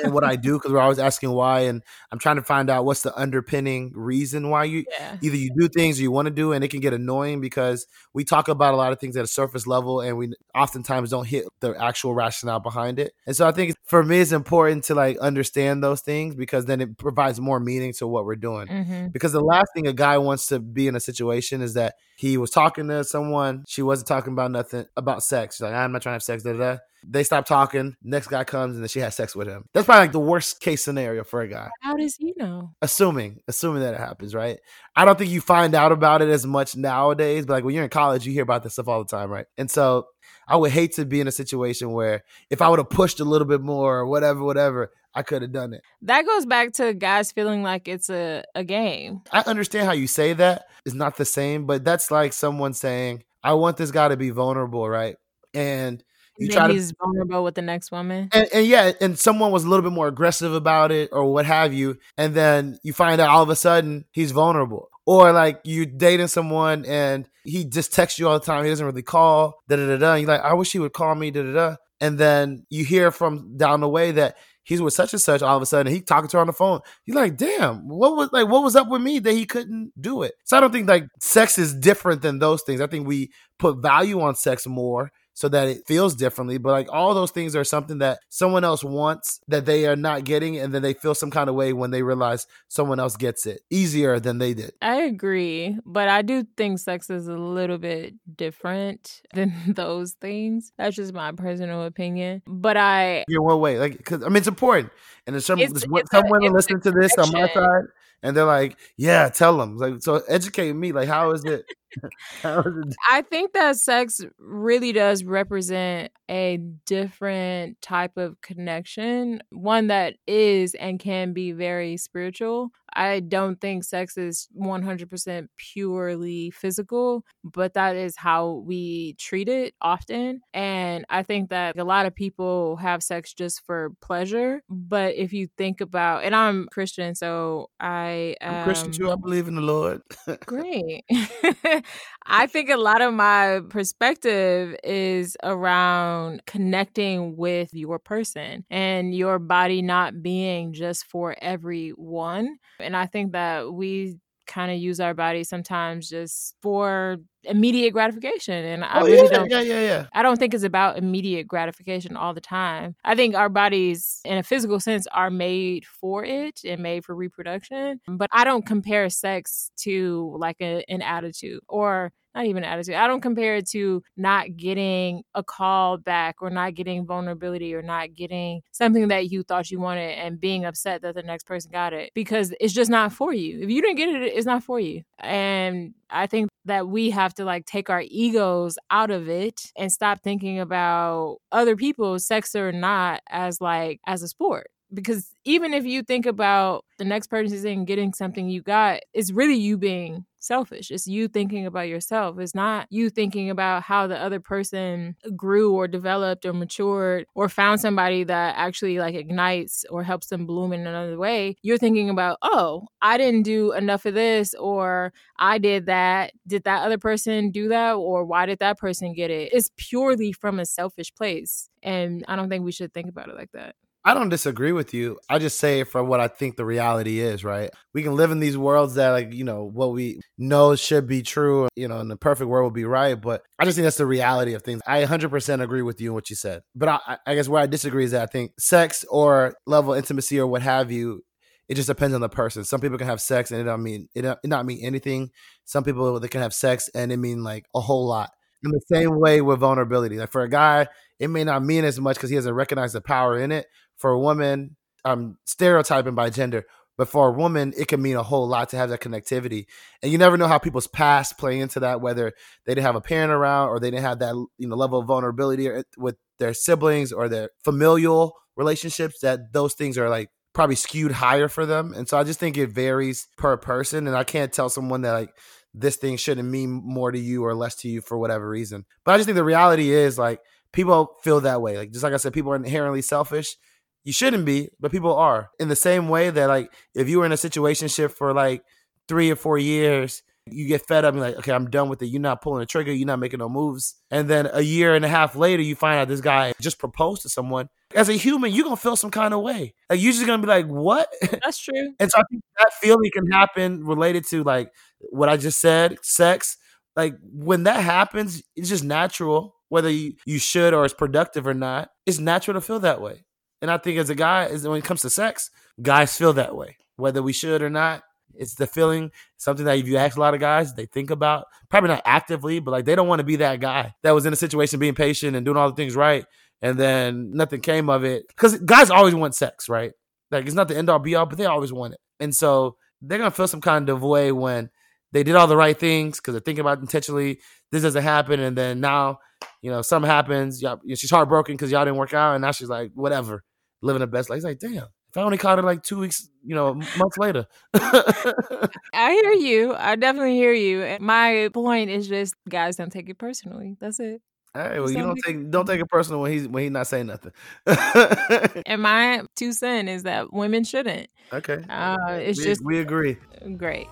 [0.02, 2.84] and what I do because we're always asking why, and I'm trying to find out
[2.84, 5.16] what's the underpinning reason why you yeah.
[5.22, 8.24] either you do things you want to do, and it can get annoying because we
[8.24, 11.46] talk about a lot of things at a surface level, and we oftentimes don't hit
[11.60, 13.12] the actual rationale behind it.
[13.26, 16.80] And so I think for me, it's important to like understand those things because then
[16.80, 18.66] it provides more meaning to what we're doing.
[18.68, 19.08] Mm-hmm.
[19.08, 22.36] Because the last thing a guy wants to be in a situation is that he
[22.36, 25.56] was talking to someone, she wasn't talking about nothing about sex.
[25.56, 26.42] She's like, I'm not trying to have sex.
[26.42, 27.96] Da, da, da they stop talking.
[28.02, 29.64] Next guy comes and then she has sex with him.
[29.72, 31.68] That's probably like the worst case scenario for a guy.
[31.80, 32.72] How does he know?
[32.82, 34.58] Assuming, assuming that it happens, right?
[34.96, 37.84] I don't think you find out about it as much nowadays, but like when you're
[37.84, 39.46] in college, you hear about this stuff all the time, right?
[39.58, 40.06] And so
[40.46, 43.24] I would hate to be in a situation where if I would have pushed a
[43.24, 45.82] little bit more or whatever, whatever, I could have done it.
[46.02, 49.22] That goes back to guys feeling like it's a, a game.
[49.30, 50.66] I understand how you say that.
[50.84, 54.30] It's not the same, but that's like someone saying, I want this guy to be
[54.30, 55.16] vulnerable, right?
[55.54, 56.02] And
[56.38, 58.28] you try he's to, vulnerable with the next woman.
[58.32, 61.46] And, and, yeah, and someone was a little bit more aggressive about it or what
[61.46, 61.98] have you.
[62.18, 64.88] And then you find out all of a sudden he's vulnerable.
[65.06, 68.64] Or like you dating someone and he just texts you all the time.
[68.64, 69.62] He doesn't really call.
[69.68, 70.14] Da da da da.
[70.14, 71.30] You're like, I wish he would call me.
[71.30, 71.76] Da da da.
[72.00, 75.42] And then you hear from down the way that he's with such and such.
[75.42, 76.80] All of a sudden, he talking to her on the phone.
[77.04, 80.22] You're like, damn, what was like, what was up with me that he couldn't do
[80.22, 80.34] it?
[80.44, 82.80] So I don't think like sex is different than those things.
[82.80, 86.58] I think we put value on sex more so that it feels differently.
[86.58, 90.24] But like all those things are something that someone else wants that they are not
[90.24, 93.44] getting, and then they feel some kind of way when they realize someone else gets
[93.46, 94.72] it easier than they did.
[94.80, 100.72] I agree, but I do think sex is a little bit different than those things.
[100.78, 102.42] That's just my personal opinion.
[102.46, 104.92] But I yeah, one way, like because I mean it's important,
[105.26, 107.84] and there's some it's, it's some a, women listening to this on my side
[108.24, 110.92] and they're like, "Yeah, tell them." Like, so educate me.
[110.92, 111.66] Like, how is it?
[112.44, 120.74] I think that sex really does represent a different type of connection, one that is
[120.74, 122.70] and can be very spiritual.
[122.94, 129.74] I don't think sex is 100% purely physical, but that is how we treat it
[129.80, 130.40] often.
[130.52, 134.62] And I think that a lot of people have sex just for pleasure.
[134.68, 138.36] But if you think about, and I'm Christian, so I.
[138.40, 139.10] Um, I'm Christian too.
[139.10, 140.02] I believe in the Lord.
[140.46, 141.04] great.
[142.26, 149.38] I think a lot of my perspective is around connecting with your person and your
[149.38, 152.56] body not being just for everyone.
[152.80, 154.16] And I think that we
[154.46, 159.28] kind of use our bodies sometimes just for immediate gratification and i oh, really yeah,
[159.28, 160.06] don't yeah yeah yeah.
[160.14, 162.94] I don't think it's about immediate gratification all the time.
[163.04, 167.14] I think our bodies in a physical sense are made for it and made for
[167.14, 172.94] reproduction but i don't compare sex to like a, an attitude or not even attitude.
[172.94, 177.82] I don't compare it to not getting a call back or not getting vulnerability or
[177.82, 181.70] not getting something that you thought you wanted and being upset that the next person
[181.70, 183.60] got it because it's just not for you.
[183.60, 185.02] If you didn't get it, it's not for you.
[185.18, 189.92] And I think that we have to like take our egos out of it and
[189.92, 195.74] stop thinking about other people, sex or not, as like as a sport because even
[195.74, 200.24] if you think about the next person getting something you got, it's really you being
[200.44, 200.90] selfish.
[200.90, 202.38] It's you thinking about yourself.
[202.38, 207.48] It's not you thinking about how the other person grew or developed or matured or
[207.48, 211.56] found somebody that actually like ignites or helps them bloom in another way.
[211.62, 216.32] You're thinking about, oh, I didn't do enough of this or I did that.
[216.46, 217.94] Did that other person do that?
[217.94, 219.52] Or why did that person get it?
[219.52, 221.68] It's purely from a selfish place.
[221.82, 223.74] And I don't think we should think about it like that.
[224.06, 225.18] I don't disagree with you.
[225.30, 227.70] I just say for what I think the reality is, right?
[227.94, 231.22] We can live in these worlds that, like, you know, what we know should be
[231.22, 233.18] true, you know, in the perfect world would be right.
[233.18, 234.82] But I just think that's the reality of things.
[234.86, 236.60] I 100% agree with you in what you said.
[236.74, 239.98] But I, I guess where I disagree is that I think sex or level of
[239.98, 241.22] intimacy or what have you,
[241.70, 242.62] it just depends on the person.
[242.64, 245.30] Some people can have sex and it don't mean it, it not mean anything.
[245.64, 248.28] Some people they can have sex and it mean like a whole lot.
[248.62, 250.88] In the same way with vulnerability, like for a guy,
[251.18, 253.66] it may not mean as much because he doesn't recognize the power in it
[253.96, 256.64] for a woman, I'm stereotyping by gender.
[256.96, 259.66] But for a woman, it can mean a whole lot to have that connectivity.
[260.00, 262.32] And you never know how people's past play into that, whether
[262.64, 265.06] they didn't have a parent around or they didn't have that you know level of
[265.06, 269.18] vulnerability with their siblings or their familial relationships.
[269.22, 271.92] That those things are like probably skewed higher for them.
[271.94, 274.06] And so I just think it varies per person.
[274.06, 275.30] And I can't tell someone that like
[275.74, 278.84] this thing shouldn't mean more to you or less to you for whatever reason.
[279.04, 280.38] But I just think the reality is like
[280.72, 281.76] people feel that way.
[281.76, 283.56] Like just like I said, people are inherently selfish
[284.04, 285.50] you shouldn't be, but people are.
[285.58, 288.62] In the same way that like if you were in a situation for like
[289.08, 292.06] three or four years, you get fed up and like, okay, I'm done with it.
[292.06, 293.94] You're not pulling the trigger, you're not making no moves.
[294.10, 297.22] And then a year and a half later, you find out this guy just proposed
[297.22, 297.68] to someone.
[297.94, 299.74] As a human, you're gonna feel some kind of way.
[299.88, 301.08] Like you're just gonna be like, what?
[301.22, 301.94] That's true.
[301.98, 305.96] and so I think that feeling can happen related to like what I just said,
[306.02, 306.58] sex.
[306.94, 311.54] Like when that happens, it's just natural, whether you, you should or it's productive or
[311.54, 311.88] not.
[312.04, 313.24] It's natural to feel that way.
[313.64, 315.48] And I think as a guy, when it comes to sex,
[315.80, 318.02] guys feel that way, whether we should or not.
[318.34, 321.46] It's the feeling, something that if you ask a lot of guys, they think about,
[321.70, 324.34] probably not actively, but like they don't want to be that guy that was in
[324.34, 326.26] a situation being patient and doing all the things right.
[326.60, 328.28] And then nothing came of it.
[328.28, 329.92] Because guys always want sex, right?
[330.30, 332.00] Like it's not the end all be all, but they always want it.
[332.20, 334.68] And so they're going to feel some kind of way when
[335.12, 337.40] they did all the right things because they're thinking about intentionally,
[337.72, 338.40] this doesn't happen.
[338.40, 339.20] And then now,
[339.62, 340.60] you know, something happens.
[340.60, 342.34] Y'all, she's heartbroken because y'all didn't work out.
[342.34, 343.42] And now she's like, whatever
[343.84, 344.38] living the best life.
[344.38, 347.46] He's like, damn, if I only caught it like two weeks, you know, months later.
[347.74, 349.74] I hear you.
[349.74, 350.96] I definitely hear you.
[351.00, 353.76] My point is just guys don't take it personally.
[353.80, 354.22] That's it.
[354.56, 356.86] All right, well, you don't take don't take it personal when he's when he's not
[356.86, 357.32] saying nothing.
[358.66, 361.08] and my two cent is that women shouldn't.
[361.32, 361.64] Okay.
[361.68, 363.16] Uh, it's we, just we agree.
[363.56, 363.88] Great.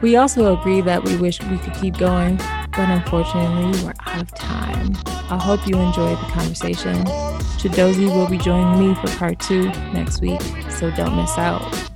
[0.00, 4.32] we also agree that we wish we could keep going, but unfortunately, we're out of
[4.36, 4.96] time.
[5.06, 7.04] I hope you enjoyed the conversation.
[7.58, 10.40] Chidozie will be joining me for part two next week,
[10.70, 11.91] so don't miss out.